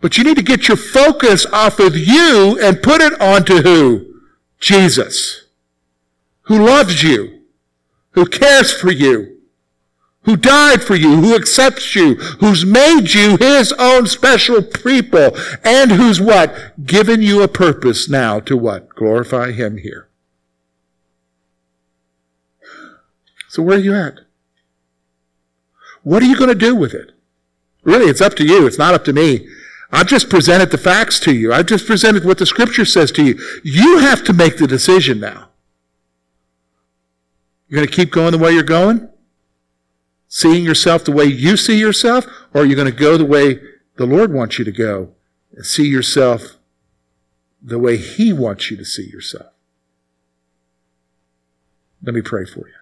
But 0.03 0.18
you 0.18 0.25
need 0.25 0.37
to 0.37 0.42
get 0.42 0.68
your 0.68 0.77
focus 0.77 1.46
off 1.46 1.79
of 1.79 1.96
you 1.96 2.59
and 2.61 2.83
put 2.83 3.01
it 3.01 3.18
onto 3.22 3.62
who? 3.62 4.20
Jesus. 4.61 5.46
Who 6.42 6.66
loves 6.66 7.03
you. 7.03 7.40
Who 8.11 8.27
cares 8.27 8.70
for 8.70 8.92
you 8.92 9.36
who 10.27 10.37
died 10.37 10.83
for 10.83 10.95
you, 10.95 11.17
who 11.17 11.35
accepts 11.35 11.95
you, 11.97 12.15
who's 12.41 12.67
made 12.67 13.15
you 13.15 13.37
his 13.39 13.73
own 13.79 14.07
special 14.07 14.61
people, 14.61 15.31
and 15.65 15.93
who's 15.93 16.21
what? 16.21 16.55
Given 16.85 17.23
you 17.23 17.43
a 17.43 17.49
purpose 17.49 18.09
now 18.09 18.41
to 18.41 18.57
what? 18.57 18.91
Glorify 18.91 19.53
him 19.53 19.79
here. 19.79 20.09
So 23.49 23.62
where 23.62 23.79
are 23.79 23.81
you 23.81 23.95
at? 23.95 24.21
What 26.03 26.23
are 26.23 26.27
you 26.27 26.37
going 26.37 26.51
to 26.51 26.55
do 26.55 26.75
with 26.75 26.93
it? 26.93 27.12
Really, 27.85 28.11
it's 28.11 28.21
up 28.21 28.35
to 28.35 28.45
you. 28.45 28.67
It's 28.67 28.79
not 28.79 28.95
up 28.95 29.05
to 29.05 29.12
me. 29.12 29.49
I've 29.93 30.09
just 30.09 30.29
presented 30.29 30.73
the 30.73 30.79
facts 30.79 31.21
to 31.21 31.35
you. 31.35 31.53
I've 31.53 31.67
just 31.67 31.87
presented 31.87 32.25
what 32.25 32.39
the 32.39 32.47
scripture 32.47 32.85
says 32.85 33.12
to 33.12 33.25
you. 33.25 33.39
You 33.62 33.99
have 33.99 34.25
to 34.25 34.33
make 34.33 34.59
the 34.59 34.67
decision 34.67 35.21
now. 35.21 35.51
You're 37.69 37.79
going 37.79 37.89
to 37.89 37.95
keep 37.95 38.11
going 38.11 38.33
the 38.33 38.39
way 38.39 38.53
you're 38.53 38.65
going? 38.65 39.09
Seeing 40.37 40.64
yourself 40.64 41.03
the 41.03 41.12
way 41.12 41.25
you 41.25 41.57
see 41.57 41.79
yourself, 41.79 42.27
or 42.53 42.61
are 42.61 42.64
you 42.66 42.77
going 42.77 42.92
to 42.92 42.92
go 42.92 43.16
the 43.16 43.25
way 43.25 43.59
the 43.96 44.05
Lord 44.05 44.35
wants 44.35 44.59
you 44.59 44.66
to 44.66 44.70
go 44.70 45.14
and 45.53 45.64
see 45.64 45.88
yourself 45.88 46.59
the 47.62 47.79
way 47.79 47.96
He 47.96 48.35
wants 48.35 48.70
you 48.70 48.77
to 48.77 48.85
see 48.85 49.09
yourself? 49.09 49.51
Let 52.03 52.14
me 52.14 52.20
pray 52.20 52.44
for 52.44 52.68
you. 52.68 52.76